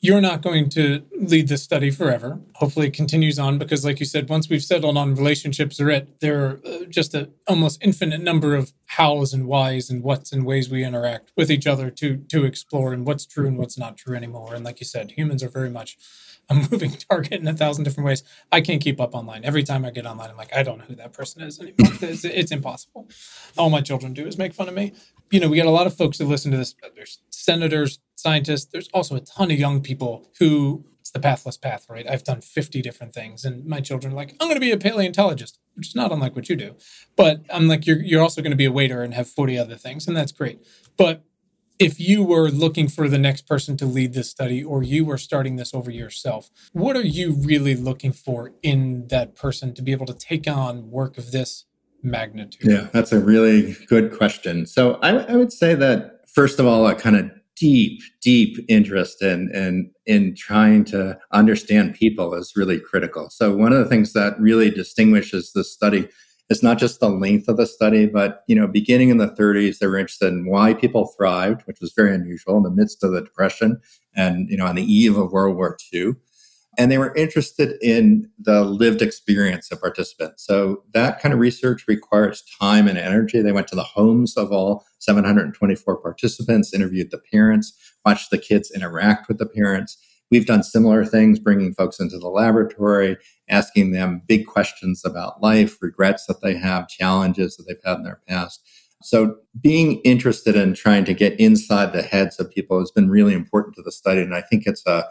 [0.00, 2.40] you're not going to lead this study forever.
[2.56, 6.20] Hopefully, it continues on because, like you said, once we've settled on relationships or it,
[6.20, 10.44] there are uh, just an almost infinite number of hows and whys and what's and
[10.46, 13.96] ways we interact with each other to to explore and what's true and what's not
[13.96, 14.54] true anymore.
[14.54, 15.98] And like you said, humans are very much
[16.48, 18.22] a moving target in a thousand different ways.
[18.50, 19.44] I can't keep up online.
[19.44, 21.74] Every time I get online, I'm like, I don't know who that person is anymore.
[22.00, 23.08] it's, it's impossible.
[23.56, 24.92] All my children do is make fun of me.
[25.30, 26.74] You know, we got a lot of folks that listen to this.
[26.94, 27.18] There's
[27.48, 28.66] senators, scientists.
[28.70, 32.06] There's also a ton of young people who it's the pathless path, right?
[32.06, 34.76] I've done 50 different things, and my children are like, I'm going to be a
[34.76, 36.76] paleontologist, which is not unlike what you do.
[37.16, 39.76] But I'm like, you're you're also going to be a waiter and have 40 other
[39.76, 40.62] things, and that's great.
[40.98, 41.24] But
[41.78, 45.16] if you were looking for the next person to lead this study or you were
[45.16, 49.92] starting this over yourself, what are you really looking for in that person to be
[49.92, 51.64] able to take on work of this
[52.02, 52.70] magnitude?
[52.70, 54.66] Yeah, that's a really good question.
[54.66, 59.22] So I, I would say that, first of all, a kind of deep, deep interest
[59.22, 63.28] in, in in trying to understand people is really critical.
[63.30, 66.08] So one of the things that really distinguishes this study
[66.48, 69.78] is not just the length of the study, but you know, beginning in the 30s,
[69.78, 73.12] they were interested in why people thrived, which was very unusual in the midst of
[73.12, 73.80] the depression
[74.16, 76.14] and you know on the eve of World War II
[76.78, 80.46] and they were interested in the lived experience of participants.
[80.46, 83.42] So that kind of research requires time and energy.
[83.42, 87.72] They went to the homes of all 724 participants, interviewed the parents,
[88.06, 89.98] watched the kids interact with the parents,
[90.30, 93.16] we've done similar things, bringing folks into the laboratory,
[93.48, 98.04] asking them big questions about life, regrets that they have, challenges that they've had in
[98.04, 98.60] their past.
[99.00, 103.32] So, being interested in trying to get inside the heads of people has been really
[103.32, 104.20] important to the study.
[104.20, 105.04] And I think it's a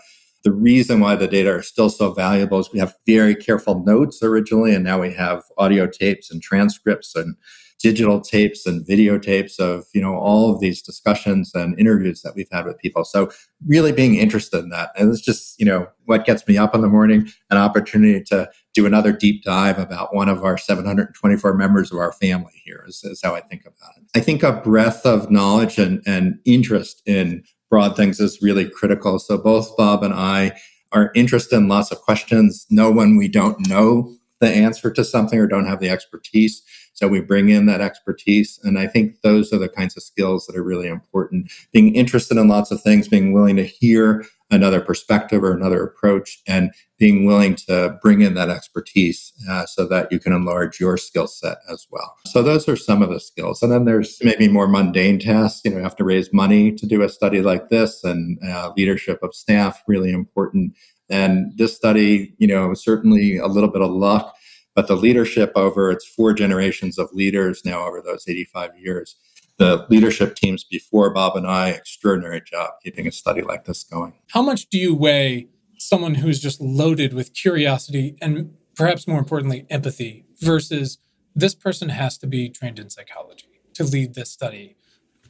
[0.47, 4.23] the reason why the data are still so valuable is we have very careful notes
[4.23, 7.35] originally, and now we have audio tapes and transcripts and
[7.79, 12.47] digital tapes and videotapes of you know all of these discussions and interviews that we've
[12.49, 13.03] had with people.
[13.03, 13.29] So
[13.65, 14.91] really being interested in that.
[14.95, 18.49] And it's just you know what gets me up in the morning an opportunity to
[18.73, 23.03] do another deep dive about one of our 724 members of our family here is,
[23.03, 24.03] is how i think about it.
[24.15, 29.19] I think a breadth of knowledge and, and interest in broad things is really critical
[29.19, 30.51] so both bob and i
[30.91, 35.39] are interested in lots of questions know when we don't know the answer to something
[35.39, 36.61] or don't have the expertise
[36.97, 38.59] so we bring in that expertise.
[38.63, 41.51] And I think those are the kinds of skills that are really important.
[41.71, 46.41] Being interested in lots of things, being willing to hear another perspective or another approach,
[46.47, 50.97] and being willing to bring in that expertise uh, so that you can enlarge your
[50.97, 52.15] skill set as well.
[52.25, 53.61] So those are some of the skills.
[53.61, 55.61] And then there's maybe more mundane tasks.
[55.63, 58.71] You know, you have to raise money to do a study like this, and uh,
[58.77, 60.73] leadership of staff really important.
[61.09, 64.33] And this study, you know, certainly a little bit of luck
[64.77, 69.15] but the leadership over its four generations of leaders now over those 85 years,
[69.57, 74.13] the leadership teams before Bob and I, extraordinary job keeping a study like this going.
[74.31, 75.47] How much do you weigh
[75.77, 80.99] someone who's just loaded with curiosity and perhaps more importantly, empathy versus
[81.35, 84.75] this person has to be trained in psychology to lead this study?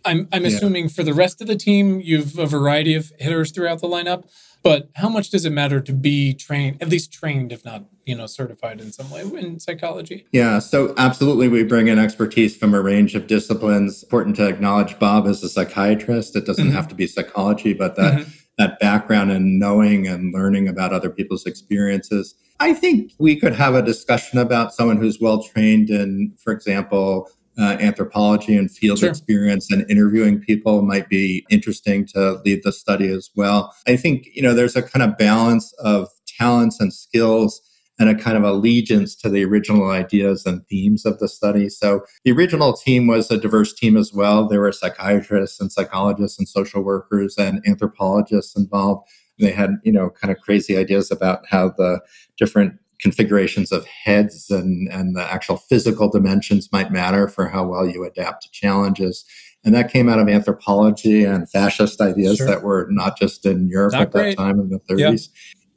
[0.08, 0.89] I'm, I'm assuming yeah.
[0.89, 4.24] for the rest of the team, you've a variety of hitters throughout the lineup.
[4.64, 8.16] But how much does it matter to be trained, at least trained, if not, you
[8.16, 10.26] know, certified in some way in psychology?
[10.32, 14.03] Yeah, so absolutely, we bring in expertise from a range of disciplines.
[14.03, 16.36] Important to acknowledge Bob as a psychiatrist.
[16.36, 16.76] It doesn't mm-hmm.
[16.76, 18.30] have to be psychology, but that mm-hmm.
[18.58, 22.34] that background and knowing and learning about other people's experiences.
[22.60, 27.30] I think we could have a discussion about someone who's well trained in, for example,
[27.58, 29.10] uh, anthropology and field sure.
[29.10, 33.74] experience and interviewing people might be interesting to lead the study as well.
[33.88, 37.62] I think, you know, there's a kind of balance of talents and skills
[37.99, 41.68] and a kind of allegiance to the original ideas and themes of the study.
[41.68, 44.47] So the original team was a diverse team as well.
[44.47, 49.10] There were psychiatrists and psychologists and social workers and anthropologists involved.
[49.39, 52.01] They had, you know, kind of crazy ideas about how the
[52.38, 57.88] different configurations of heads and, and the actual physical dimensions might matter for how well
[57.88, 59.26] you adapt to challenges.
[59.64, 62.48] And that came out of anthropology and fascist ideas sure.
[62.48, 64.38] that were not just in Europe not at great.
[64.38, 64.98] that time in the 30s.
[65.00, 65.20] Yep.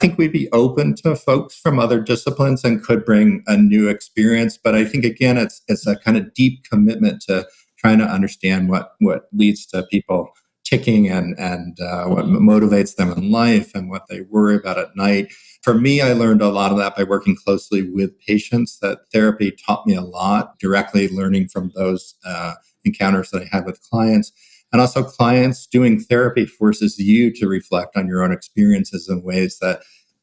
[0.01, 3.87] I think we'd be open to folks from other disciplines and could bring a new
[3.87, 4.57] experience.
[4.57, 7.47] But I think again, it's it's a kind of deep commitment to
[7.77, 10.33] trying to understand what what leads to people
[10.71, 14.95] ticking and and uh, what motivates them in life and what they worry about at
[14.95, 18.79] night for me, I learned a lot of that by working closely with patients.
[18.79, 22.53] That therapy taught me a lot, directly learning from those uh,
[22.83, 24.31] encounters that I had with clients.
[24.73, 29.59] And also, clients doing therapy forces you to reflect on your own experiences in ways
[29.59, 29.81] that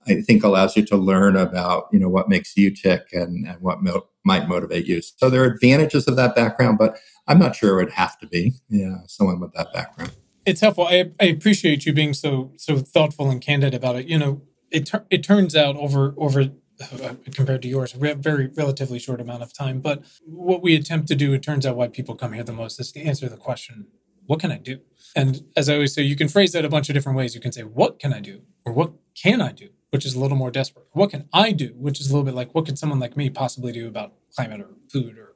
[0.08, 3.60] I think allows you to learn about, you know, what makes you tick and, and
[3.60, 5.02] what mo- might motivate you.
[5.02, 8.26] So there are advantages of that background, but I'm not sure it would have to
[8.26, 10.12] be, yeah, someone with that background.
[10.48, 10.86] It's helpful.
[10.86, 14.06] I, I appreciate you being so so thoughtful and candid about it.
[14.06, 16.40] You know, it it turns out over over
[16.80, 19.80] uh, compared to yours, a very relatively short amount of time.
[19.80, 22.80] But what we attempt to do, it turns out why people come here the most
[22.80, 23.88] is to answer the question,
[24.26, 24.80] what can I do?
[25.14, 27.34] And as I always say, you can phrase that a bunch of different ways.
[27.34, 28.42] You can say, what can I do?
[28.64, 29.68] Or what can I do?
[29.90, 30.86] Which is a little more desperate.
[30.92, 31.74] What can I do?
[31.76, 34.60] Which is a little bit like, what could someone like me possibly do about climate
[34.60, 35.27] or food or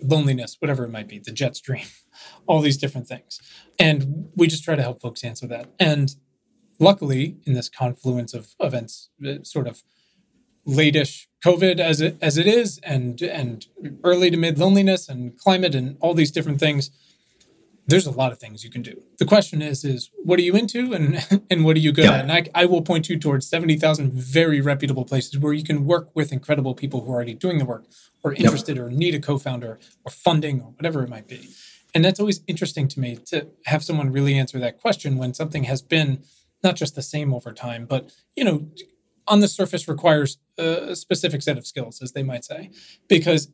[0.00, 1.86] loneliness, whatever it might be, the jet stream,
[2.46, 3.40] all these different things.
[3.78, 5.68] And we just try to help folks answer that.
[5.78, 6.14] And
[6.78, 9.82] luckily, in this confluence of events, uh, sort of
[10.66, 13.66] latish COVID as it as it is, and and
[14.02, 16.90] early to mid loneliness and climate and all these different things,
[17.86, 19.02] there's a lot of things you can do.
[19.18, 22.14] The question is, is what are you into and and what are you good yeah.
[22.14, 22.20] at?
[22.20, 26.10] And I, I will point you towards 70,000 very reputable places where you can work
[26.14, 27.84] with incredible people who are already doing the work
[28.22, 31.48] or interested or need a co-founder or funding or whatever it might be.
[31.94, 35.64] And that's always interesting to me to have someone really answer that question when something
[35.64, 36.22] has been
[36.62, 38.68] not just the same over time, but you know,
[39.28, 42.70] on the surface requires a specific set of skills, as they might say,
[43.08, 43.50] because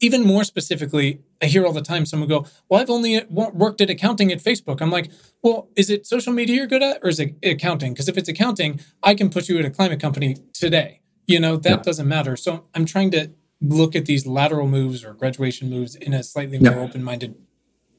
[0.00, 3.80] even more specifically, I hear all the time someone go, "Well, I've only uh, worked
[3.80, 5.10] at accounting at Facebook." I'm like,
[5.42, 7.92] "Well, is it social media you're good at, or is it accounting?
[7.92, 11.00] Because if it's accounting, I can put you at a climate company today.
[11.26, 11.82] You know that yeah.
[11.82, 13.30] doesn't matter." So I'm trying to
[13.60, 16.80] look at these lateral moves or graduation moves in a slightly more yeah.
[16.80, 17.34] open-minded,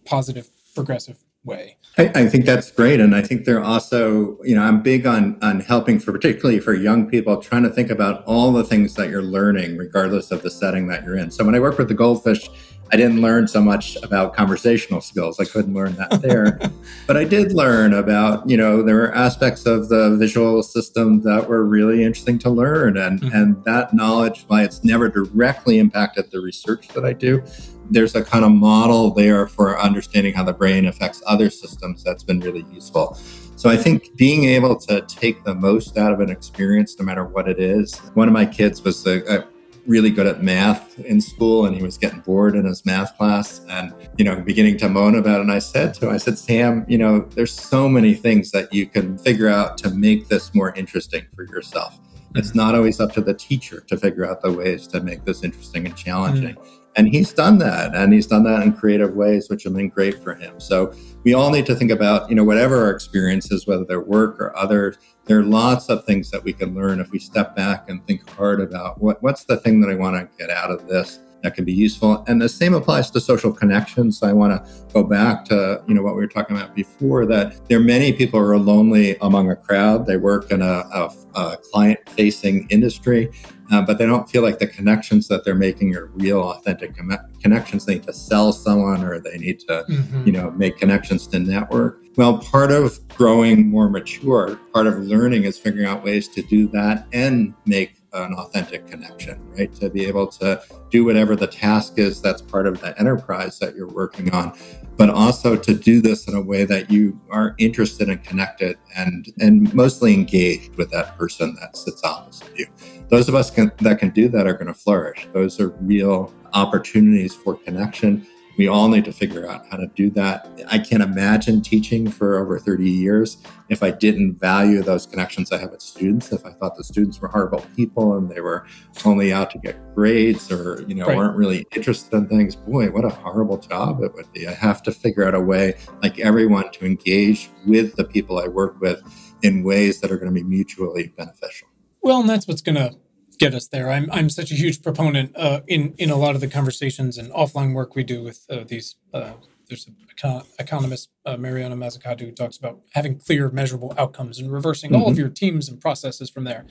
[0.06, 1.18] positive, progressive
[1.48, 1.78] way.
[1.98, 5.40] I, I, think that's great, and I think they're also, you know, I'm big on
[5.42, 9.10] on helping for particularly for young people trying to think about all the things that
[9.10, 11.32] you're learning, regardless of the setting that you're in.
[11.32, 12.50] So when I work with the goldfish
[12.92, 15.40] I didn't learn so much about conversational skills.
[15.40, 16.60] I couldn't learn that there.
[17.08, 21.48] but I did learn about, you know, there were aspects of the visual system that
[21.48, 22.98] were really interesting to learn.
[22.98, 23.36] And, mm-hmm.
[23.36, 27.44] and that knowledge, why it's never directly impacted the research that I do,
[27.90, 32.24] there's a kind of model there for understanding how the brain affects other systems that's
[32.24, 33.16] been really useful.
[33.56, 37.26] So I think being able to take the most out of an experience, no matter
[37.26, 37.98] what it is.
[38.14, 39.48] One of my kids was a
[39.88, 43.62] really good at math in school and he was getting bored in his math class
[43.70, 45.42] and you know beginning to moan about it.
[45.42, 48.74] And i said to him i said sam you know there's so many things that
[48.74, 52.00] you can figure out to make this more interesting for yourself.
[52.36, 55.44] It's not always up to the teacher to figure out the ways to make this
[55.44, 56.56] interesting and challenging.
[56.56, 56.87] Mm-hmm.
[56.98, 60.22] And he's done that, and he's done that in creative ways, which have been great
[60.22, 60.60] for him.
[60.60, 60.94] So
[61.24, 64.58] we all need to think about, you know, whatever our experiences, whether they're work or
[64.58, 68.06] others there are lots of things that we can learn if we step back and
[68.08, 71.20] think hard about what, what's the thing that I want to get out of this
[71.44, 72.24] that can be useful.
[72.28, 74.24] And the same applies to social connections.
[74.24, 77.68] I want to go back to you know what we were talking about before that
[77.68, 80.06] there are many people who are lonely among a crowd.
[80.06, 83.30] They work in a, a, a client-facing industry.
[83.72, 87.86] Uh, but they don't feel like the connections that they're making are real, authentic connections.
[87.86, 90.26] They need to sell someone, or they need to, mm-hmm.
[90.26, 92.00] you know, make connections to network.
[92.16, 96.68] Well, part of growing more mature, part of learning is figuring out ways to do
[96.70, 99.74] that and make an authentic connection, right?
[99.76, 103.76] To be able to do whatever the task is that's part of the enterprise that
[103.76, 104.58] you're working on,
[104.96, 109.32] but also to do this in a way that you are interested and connected and
[109.40, 112.68] and mostly engaged with that person that sits opposite you.
[113.10, 115.28] Those of us can, that can do that are going to flourish.
[115.34, 118.26] Those are real opportunities for connection
[118.58, 120.50] we all need to figure out how to do that.
[120.68, 123.38] I can't imagine teaching for over 30 years
[123.70, 127.22] if I didn't value those connections I have with students, if I thought the students
[127.22, 128.66] were horrible people and they were
[129.06, 131.16] only out to get grades or, you know, right.
[131.16, 132.56] weren't really interested in things.
[132.56, 134.48] Boy, what a horrible job it would be.
[134.48, 138.48] I have to figure out a way, like everyone, to engage with the people I
[138.48, 139.02] work with
[139.44, 141.67] in ways that are going to be mutually beneficial.
[142.02, 142.96] Well, and that's what's going to
[143.38, 143.90] get us there.
[143.90, 147.32] I'm I'm such a huge proponent uh, in in a lot of the conversations and
[147.32, 148.96] offline work we do with uh, these.
[149.14, 149.34] Uh,
[149.68, 154.50] there's an econ- economist, uh, Mariana Mazzucato, who talks about having clear, measurable outcomes and
[154.52, 155.02] reversing mm-hmm.
[155.02, 156.66] all of your teams and processes from there.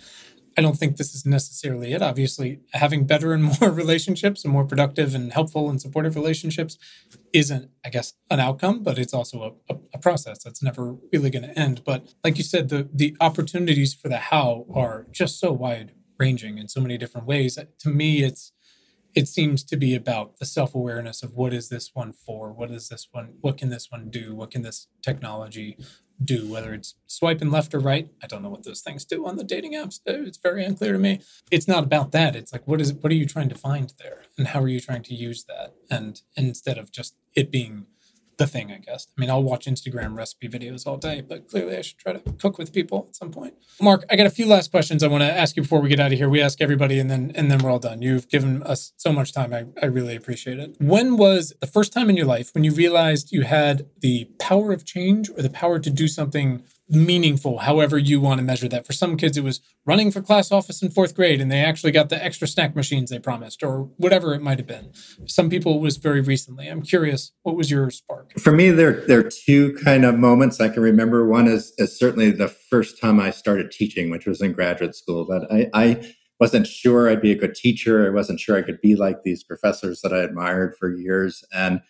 [0.57, 2.01] I don't think this is necessarily it.
[2.01, 6.79] Obviously, having better and more relationships and more productive and helpful and supportive relationships
[7.33, 11.43] isn't, I guess, an outcome, but it's also a, a, process that's never really going
[11.43, 11.83] to end.
[11.85, 16.59] But like you said, the the opportunities for the how are just so wide ranging
[16.59, 17.59] in so many different ways.
[17.81, 18.53] To me, it's
[19.17, 22.89] it seems to be about the self-awareness of what is this one for what is
[22.91, 25.79] this one what can this one do what can this technology
[26.25, 28.09] do whether it's swiping left or right.
[28.23, 30.01] I don't know what those things do on the dating apps.
[30.07, 31.21] It's very unclear to me.
[31.51, 32.35] It's not about that.
[32.35, 34.25] It's like what is what are you trying to find there?
[34.39, 35.75] And how are you trying to use that?
[35.91, 37.87] And instead of just it being
[38.39, 39.07] the thing, I guess.
[39.17, 42.21] I mean, I'll watch Instagram recipe videos all day, but clearly I should try to
[42.33, 43.55] cook with people at some point.
[43.81, 46.01] Marc, I got a few last questions I want to ask you before we get
[46.01, 46.29] out of here.
[46.29, 48.03] We ask everybody and then and then we're all done.
[48.03, 49.53] You've given us so much time.
[49.53, 50.77] I, I really appreciate it.
[50.79, 54.73] When was the first time in your life when you realized you had the power
[54.73, 58.87] of change or the power to do something meaningful, however you want to measure that.
[58.87, 61.93] For some kids, it was running for class office in fourth grade and they actually
[61.93, 64.93] got the extra snack machines they promised, or whatever it might have been.
[65.27, 66.69] Some people it was very recently.
[66.69, 68.39] I'm curious, what was your spark?
[68.39, 71.27] For me, there, there are two kind of moments I can remember.
[71.27, 75.25] One is, is certainly the first time I started teaching, which was in graduate school.
[75.27, 78.07] That I, I wasn't sure I'd be a good teacher.
[78.07, 81.45] I wasn't sure I could be like these professors that I admired for years.
[81.53, 81.81] And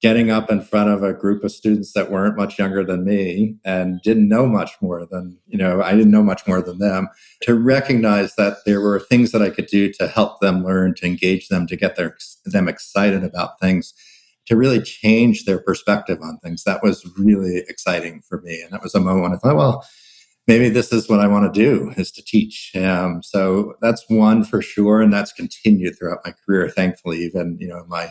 [0.00, 3.56] getting up in front of a group of students that weren't much younger than me
[3.64, 7.08] and didn't know much more than you know i didn't know much more than them
[7.42, 11.06] to recognize that there were things that i could do to help them learn to
[11.06, 13.94] engage them to get their, them excited about things
[14.48, 16.64] to really change their perspective on things.
[16.64, 18.62] That was really exciting for me.
[18.62, 19.86] And that was a moment i thought well
[20.46, 22.72] maybe this is what i want to do is to teach.
[22.74, 27.68] Um, so that's one for sure and that's continued throughout my career thankfully even you
[27.68, 28.10] know my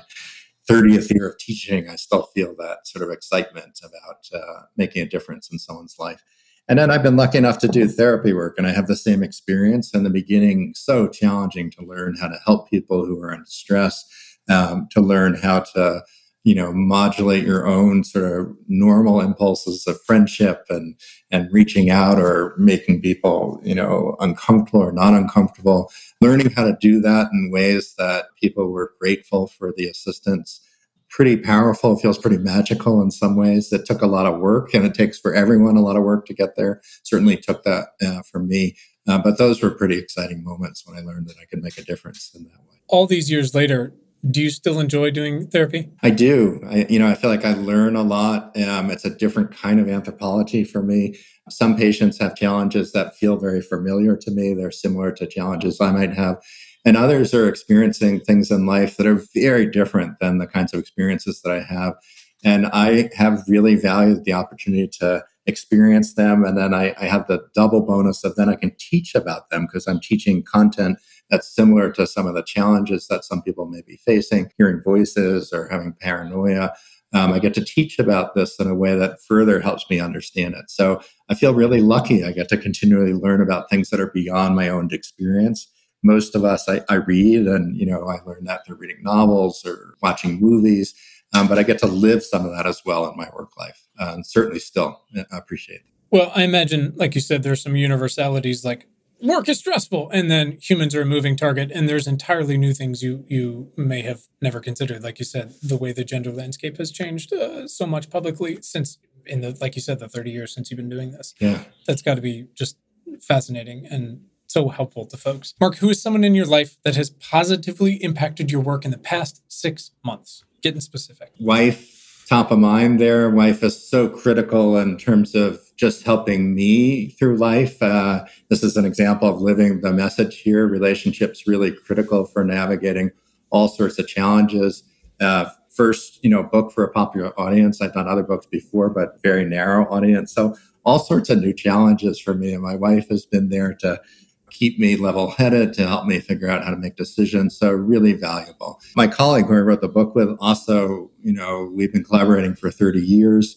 [0.69, 5.07] 30th year of teaching, I still feel that sort of excitement about uh, making a
[5.07, 6.23] difference in someone's life.
[6.69, 9.23] And then I've been lucky enough to do therapy work, and I have the same
[9.23, 9.93] experience.
[9.93, 14.03] In the beginning, so challenging to learn how to help people who are in distress,
[14.49, 16.03] um, to learn how to
[16.47, 20.95] you know modulate your own sort of normal impulses of friendship and
[21.29, 25.91] and reaching out or making people you know uncomfortable or not uncomfortable
[26.21, 30.61] learning how to do that in ways that people were grateful for the assistance
[31.09, 31.97] pretty powerful.
[31.97, 33.71] Feels pretty magical in some ways.
[33.71, 36.25] It took a lot of work, and it takes for everyone a lot of work
[36.27, 36.81] to get there.
[37.03, 38.75] Certainly took that uh, for me.
[39.07, 41.83] Uh, but those were pretty exciting moments when I learned that I could make a
[41.83, 42.81] difference in that way.
[42.89, 43.93] All these years later,
[44.29, 45.89] do you still enjoy doing therapy?
[46.01, 46.61] I do.
[46.67, 48.57] I, you know, I feel like I learn a lot.
[48.59, 51.17] Um, it's a different kind of anthropology for me.
[51.49, 54.53] Some patients have challenges that feel very familiar to me.
[54.53, 56.37] They're similar to challenges I might have.
[56.85, 60.79] And others are experiencing things in life that are very different than the kinds of
[60.79, 61.95] experiences that I have.
[62.43, 66.43] And I have really valued the opportunity to experience them.
[66.43, 69.65] And then I, I have the double bonus of then I can teach about them
[69.65, 70.99] because I'm teaching content
[71.29, 75.51] that's similar to some of the challenges that some people may be facing, hearing voices
[75.51, 76.73] or having paranoia.
[77.13, 80.55] Um, I get to teach about this in a way that further helps me understand
[80.55, 80.69] it.
[80.69, 82.23] So I feel really lucky.
[82.23, 85.67] I get to continually learn about things that are beyond my own experience.
[86.03, 89.65] Most of us, I, I read, and you know, I learn that through reading novels
[89.65, 90.93] or watching movies.
[91.33, 93.87] Um, but I get to live some of that as well in my work life,
[93.99, 95.93] uh, and certainly still uh, appreciate it.
[96.09, 98.87] Well, I imagine, like you said, there's some universalities like
[99.21, 103.01] work is stressful and then humans are a moving target and there's entirely new things
[103.01, 106.91] you you may have never considered like you said the way the gender landscape has
[106.91, 110.69] changed uh, so much publicly since in the like you said the 30 years since
[110.71, 111.33] you've been doing this.
[111.39, 111.63] Yeah.
[111.85, 112.77] That's got to be just
[113.21, 115.53] fascinating and so helpful to folks.
[115.59, 118.97] Marc who is someone in your life that has positively impacted your work in the
[118.97, 121.97] past six months getting specific wife
[122.27, 123.29] top of mind there.
[123.29, 127.81] Wife is so critical in terms of just helping me through life.
[127.81, 130.67] Uh, this is an example of living the message here.
[130.67, 133.11] Relationships really critical for navigating
[133.49, 134.83] all sorts of challenges.
[135.21, 137.81] Uh, first, you know, book for a popular audience.
[137.81, 140.33] I've done other books before, but very narrow audience.
[140.33, 142.53] So all sorts of new challenges for me.
[142.53, 144.01] And my wife has been there to
[144.49, 147.57] keep me level headed, to help me figure out how to make decisions.
[147.57, 148.79] So really valuable.
[148.95, 152.71] My colleague who I wrote the book with also, you know, we've been collaborating for
[152.71, 153.55] 30 years.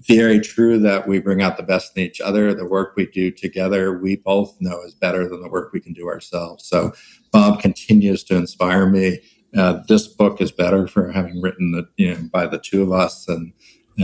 [0.00, 2.52] Very true that we bring out the best in each other.
[2.54, 5.92] The work we do together, we both know is better than the work we can
[5.92, 6.66] do ourselves.
[6.66, 6.92] So
[7.30, 9.20] Bob continues to inspire me.
[9.56, 12.90] Uh, this book is better for having written the, you know, by the two of
[12.90, 13.28] us.
[13.28, 13.52] And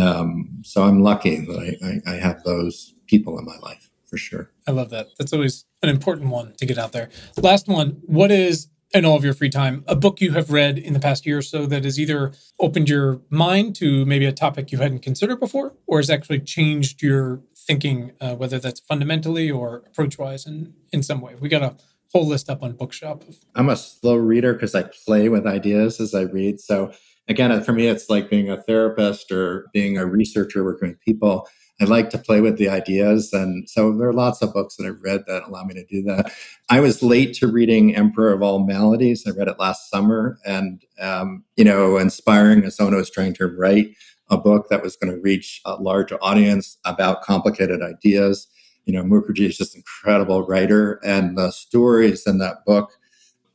[0.00, 1.58] um, so I'm lucky that
[2.06, 4.50] I, I, I have those people in my life for sure.
[4.66, 5.08] I love that.
[5.18, 7.08] That's always an important one to get out there.
[7.36, 10.78] Last one, what is in all of your free time a book you have read
[10.78, 14.32] in the past year or so that has either opened your mind to maybe a
[14.32, 19.50] topic you hadn't considered before or has actually changed your thinking uh, whether that's fundamentally
[19.50, 21.76] or approach wise in, in some way we got a
[22.12, 23.24] whole list up on bookshop
[23.54, 26.90] i'm a slow reader because i play with ideas as i read so
[27.28, 31.46] again for me it's like being a therapist or being a researcher working with people
[31.80, 33.32] I like to play with the ideas.
[33.32, 36.02] And so there are lots of books that I've read that allow me to do
[36.02, 36.32] that.
[36.68, 39.24] I was late to reading Emperor of All Maladies.
[39.26, 43.34] I read it last summer and, um, you know, inspiring as someone who was trying
[43.34, 43.94] to write
[44.28, 48.48] a book that was going to reach a large audience about complicated ideas.
[48.84, 52.97] You know, Mukherjee is just an incredible writer, and the stories in that book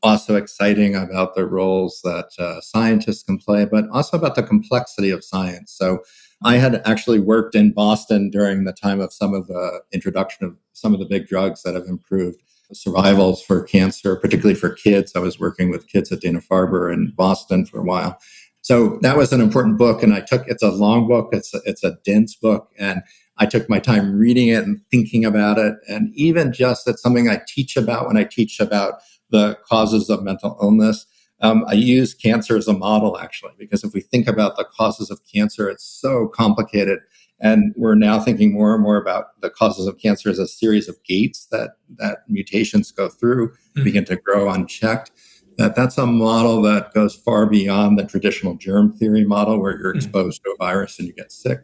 [0.04, 5.10] also exciting about the roles that uh, scientists can play, but also about the complexity
[5.10, 5.72] of science.
[5.72, 6.04] So
[6.44, 10.58] I had actually worked in Boston during the time of some of the introduction of
[10.74, 12.42] some of the big drugs that have improved
[12.74, 15.14] survivals for cancer, particularly for kids.
[15.16, 18.20] I was working with kids at Dana Farber in Boston for a while.
[18.62, 21.60] So that was an important book, and I took it's a long book, it's a,
[21.66, 23.02] it's a dense book, and
[23.38, 27.28] I took my time reading it and thinking about it, and even just it's something
[27.28, 28.96] I teach about when I teach about
[29.34, 31.06] the causes of mental illness.
[31.42, 35.12] Um, I use cancer as a model, actually, because if we think about the causes
[35.12, 37.00] of cancer, it's so complicated.
[37.42, 40.88] And we're now thinking more and more about the causes of cancer as a series
[40.88, 43.84] of gates that, that mutations go through, mm-hmm.
[43.84, 45.12] begin to grow unchecked.
[45.58, 49.92] That that's a model that goes far beyond the traditional germ theory model where you're
[49.92, 49.98] mm-hmm.
[49.98, 50.52] exposed mm-hmm.
[50.52, 51.60] to a virus and you get sick.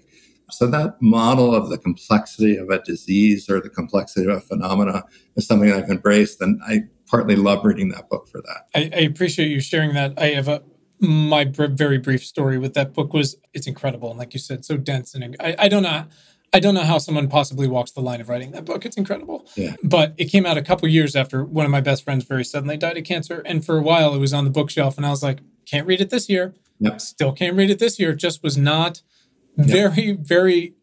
[0.51, 5.03] So that model of the complexity of a disease or the complexity of a phenomena
[5.35, 6.41] is something I've embraced.
[6.41, 8.67] And I partly love reading that book for that.
[8.75, 10.13] I, I appreciate you sharing that.
[10.17, 10.63] I have a
[11.01, 14.65] my br- very brief story with that book was it's incredible and like you said
[14.65, 16.05] so dense and I, I don't know
[16.53, 18.83] I don't know how someone possibly walks the line of writing that book.
[18.83, 19.47] It's incredible.
[19.55, 19.75] Yeah.
[19.83, 22.75] But it came out a couple years after one of my best friends very suddenly
[22.75, 23.43] died of cancer.
[23.45, 26.01] And for a while it was on the bookshelf and I was like, can't read
[26.01, 26.55] it this year.
[26.79, 27.01] Yep.
[27.01, 28.15] Still can't read it this year.
[28.15, 29.03] Just was not
[29.57, 30.19] very, yep.
[30.21, 30.73] very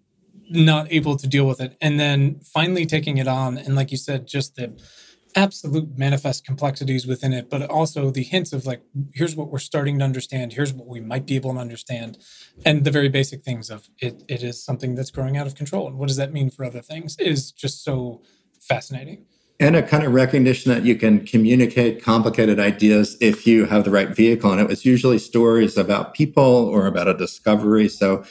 [0.48, 1.76] not able to deal with it.
[1.80, 3.58] And then finally taking it on.
[3.58, 4.80] And like you said, just the
[5.36, 8.82] absolute manifest complexities within it, but also the hints of like,
[9.12, 12.18] here's what we're starting to understand, here's what we might be able to understand,
[12.64, 14.24] and the very basic things of it.
[14.28, 16.80] It is something that's growing out of control, and what does that mean for other
[16.80, 17.16] things?
[17.18, 18.22] Is just so
[18.60, 19.26] fascinating.
[19.58, 23.90] and a kind of recognition that you can communicate complicated ideas if you have the
[23.90, 24.52] right vehicle.
[24.52, 27.88] And it was usually stories about people or about a discovery.
[27.88, 28.24] So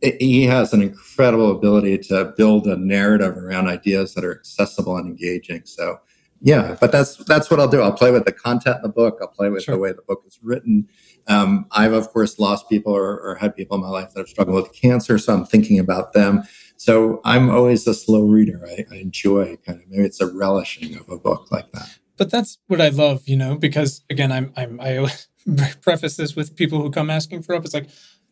[0.00, 4.96] it, he has an incredible ability to build a narrative around ideas that are accessible
[4.96, 5.62] and engaging.
[5.64, 6.00] So
[6.44, 7.80] yeah, but that's that's what I'll do.
[7.80, 9.16] I'll play with the content in the book.
[9.22, 9.74] I'll play with sure.
[9.74, 10.86] the way the book is written.
[11.26, 14.28] Um, I've of course lost people or, or had people in my life that have
[14.28, 16.42] struggled with cancer, so I'm thinking about them.
[16.76, 18.60] So I'm always a slow reader.
[18.68, 21.98] I, I enjoy kind of maybe it's a relishing of a book like that.
[22.18, 25.10] But that's what I love, you know, because again, I'm I'm I
[25.80, 27.64] preface this with people who come asking for help.
[27.64, 27.88] It's like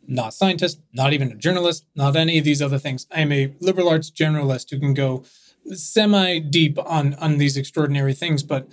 [0.06, 3.06] not scientist, not even a journalist, not any of these other things.
[3.10, 5.24] I am a liberal arts generalist who can go
[5.70, 8.68] semi deep on on these extraordinary things, but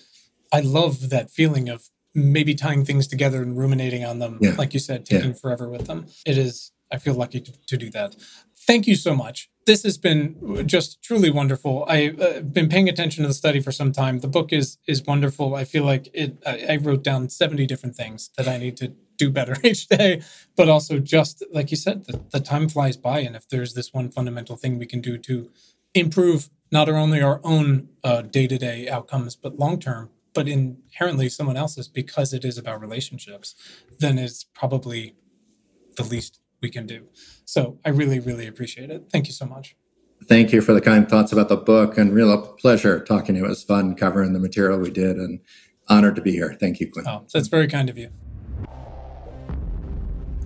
[0.51, 4.55] I love that feeling of maybe tying things together and ruminating on them, yeah.
[4.57, 5.35] like you said, taking yeah.
[5.35, 6.07] forever with them.
[6.25, 6.71] It is.
[6.91, 8.15] I feel lucky to, to do that.
[8.57, 11.85] Thank you so much this has been just truly wonderful.
[11.87, 14.19] I've uh, been paying attention to the study for some time.
[14.19, 15.53] The book is is wonderful.
[15.53, 16.41] I feel like it.
[16.43, 20.23] I, I wrote down seventy different things that I need to do better each day,
[20.55, 23.93] but also just like you said, the, the time flies by, and if there's this
[23.93, 25.51] one fundamental thing we can do to
[25.93, 27.89] improve not only our own
[28.31, 32.79] day to day outcomes, but long term, but inherently someone else's because it is about
[32.79, 33.55] relationships,
[33.99, 35.15] then it's probably
[35.97, 37.07] the least we can do.
[37.45, 39.05] So I really, really appreciate it.
[39.11, 39.75] Thank you so much.
[40.25, 43.45] Thank you for the kind thoughts about the book and real pleasure talking to you.
[43.45, 45.39] It was fun covering the material we did and
[45.87, 46.55] honored to be here.
[46.59, 47.05] Thank you, Quinn.
[47.07, 48.09] Oh, that's very kind of you.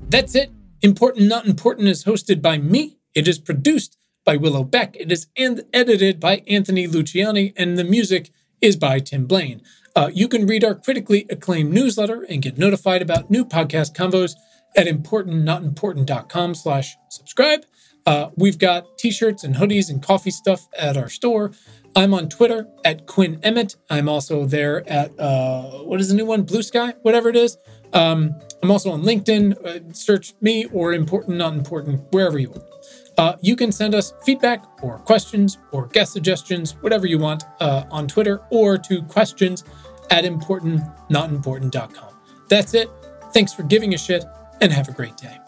[0.07, 0.51] That's it.
[0.81, 2.99] Important Not Important is hosted by me.
[3.15, 4.95] It is produced by Willow Beck.
[4.95, 8.31] It is edited by Anthony Luciani, and the music
[8.61, 9.61] is by Tim Blaine.
[9.95, 14.33] Uh, you can read our critically acclaimed newsletter and get notified about new podcast combos
[14.75, 17.65] at importantnotimportant.com slash subscribe.
[18.05, 21.51] Uh, we've got t-shirts and hoodies and coffee stuff at our store.
[21.95, 23.75] I'm on Twitter at Quinn Emmett.
[23.89, 26.41] I'm also there at uh, what is the new one?
[26.41, 27.57] Blue Sky, whatever it is.
[27.93, 28.33] Um,
[28.63, 29.63] I'm also on LinkedIn.
[29.63, 32.72] Uh, search me or important, not important, wherever you want.
[33.17, 37.83] Uh, you can send us feedback or questions or guest suggestions, whatever you want, uh,
[37.91, 39.63] on Twitter or to questions
[40.09, 42.13] at importantnotimportant.com.
[42.49, 42.89] That's it.
[43.33, 44.25] Thanks for giving a shit
[44.61, 45.42] and have a great day.